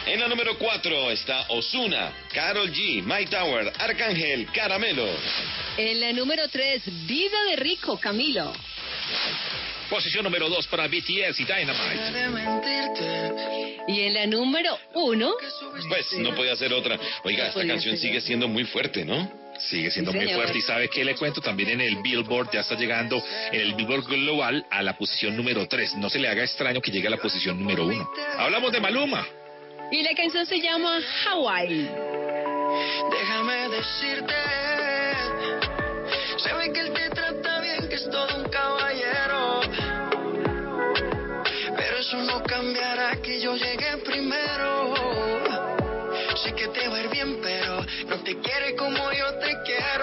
En 0.05 0.19
la 0.19 0.27
número 0.27 0.57
4 0.57 1.11
está 1.11 1.45
Osuna, 1.49 2.11
Carol 2.33 2.71
G, 2.71 3.03
My 3.03 3.25
Tower, 3.25 3.71
Arcángel, 3.77 4.47
Caramelo. 4.51 5.07
En 5.77 5.99
la 5.99 6.11
número 6.13 6.47
3, 6.47 7.05
Vida 7.07 7.43
de 7.49 7.55
Rico, 7.57 7.97
Camilo. 7.99 8.51
Posición 9.91 10.23
número 10.23 10.47
2 10.49 10.67
para 10.67 10.87
BTS 10.87 11.37
y 11.39 11.43
Dynamite. 11.43 11.99
Y 13.89 14.01
en 14.01 14.13
la 14.13 14.25
número 14.25 14.77
1, 14.93 15.31
Pues 15.89 16.13
no 16.13 16.33
podía 16.33 16.55
ser 16.55 16.71
otra. 16.73 16.97
Oiga, 17.25 17.47
esta 17.49 17.67
canción 17.67 17.97
sigue 17.97 18.21
siendo 18.21 18.47
muy 18.47 18.63
fuerte, 18.63 19.03
¿no? 19.03 19.29
Sigue 19.59 19.91
siendo 19.91 20.11
Sí, 20.13 20.17
muy 20.17 20.29
fuerte 20.29 20.57
y 20.57 20.61
sabe 20.61 20.87
que 20.89 21.03
le 21.03 21.13
cuento 21.15 21.41
también 21.41 21.69
en 21.71 21.81
el 21.81 21.97
Billboard 22.01 22.49
ya 22.53 22.61
está 22.61 22.75
llegando 22.75 23.21
en 23.51 23.59
el 23.61 23.73
Billboard 23.75 24.05
Global 24.05 24.65
a 24.71 24.81
la 24.81 24.97
posición 24.97 25.35
número 25.35 25.67
3. 25.67 25.95
No 25.97 26.09
se 26.09 26.19
le 26.19 26.29
haga 26.29 26.41
extraño 26.43 26.81
que 26.81 26.89
llegue 26.89 27.07
a 27.07 27.11
la 27.11 27.17
posición 27.17 27.59
número 27.59 27.83
1. 27.85 28.09
Hablamos 28.39 28.71
de 28.71 28.79
Maluma. 28.79 29.27
y 29.91 30.01
la 30.03 30.15
canción 30.15 30.45
se 30.45 30.59
llama 30.61 30.99
Hawaii. 31.25 31.89
Déjame 33.11 33.67
decirte, 33.69 34.33
te 48.33 48.37
quiere 48.39 48.75
como 48.75 49.11
yo 49.11 49.33
te 49.39 49.57
quiero. 49.63 50.00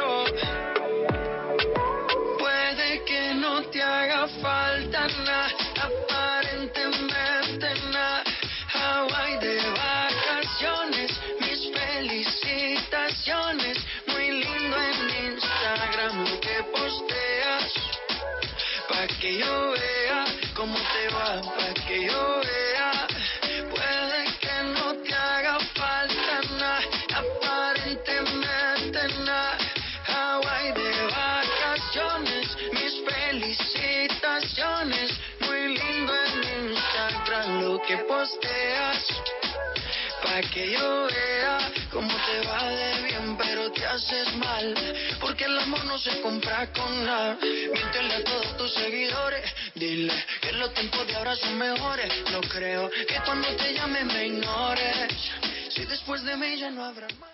Que 40.38 40.70
yo 40.70 41.06
vea 41.06 41.58
cómo 41.90 42.08
te 42.08 42.46
va 42.46 42.70
de 42.70 43.02
bien, 43.02 43.36
pero 43.36 43.72
te 43.72 43.84
haces 43.84 44.36
mal. 44.36 44.72
Porque 45.20 45.44
el 45.44 45.58
amor 45.58 45.84
no 45.84 45.98
se 45.98 46.20
compra 46.20 46.72
con 46.72 47.04
nada. 47.04 47.36
Miéntele 47.42 48.14
a 48.14 48.24
todos 48.24 48.56
tus 48.56 48.72
seguidores. 48.72 49.52
Dile 49.74 50.14
que 50.40 50.52
los 50.52 50.72
tiempos 50.74 51.08
de 51.08 51.16
ahora 51.16 51.34
son 51.34 51.58
mejores. 51.58 52.12
No 52.30 52.40
creo 52.42 52.88
que 52.88 53.20
cuando 53.24 53.48
te 53.56 53.74
llame 53.74 54.04
me 54.04 54.26
ignores. 54.28 55.12
Si 55.70 55.84
después 55.86 56.22
de 56.22 56.36
mí 56.36 56.56
ya 56.56 56.70
no 56.70 56.84
habrá 56.84 57.08
más. 57.18 57.30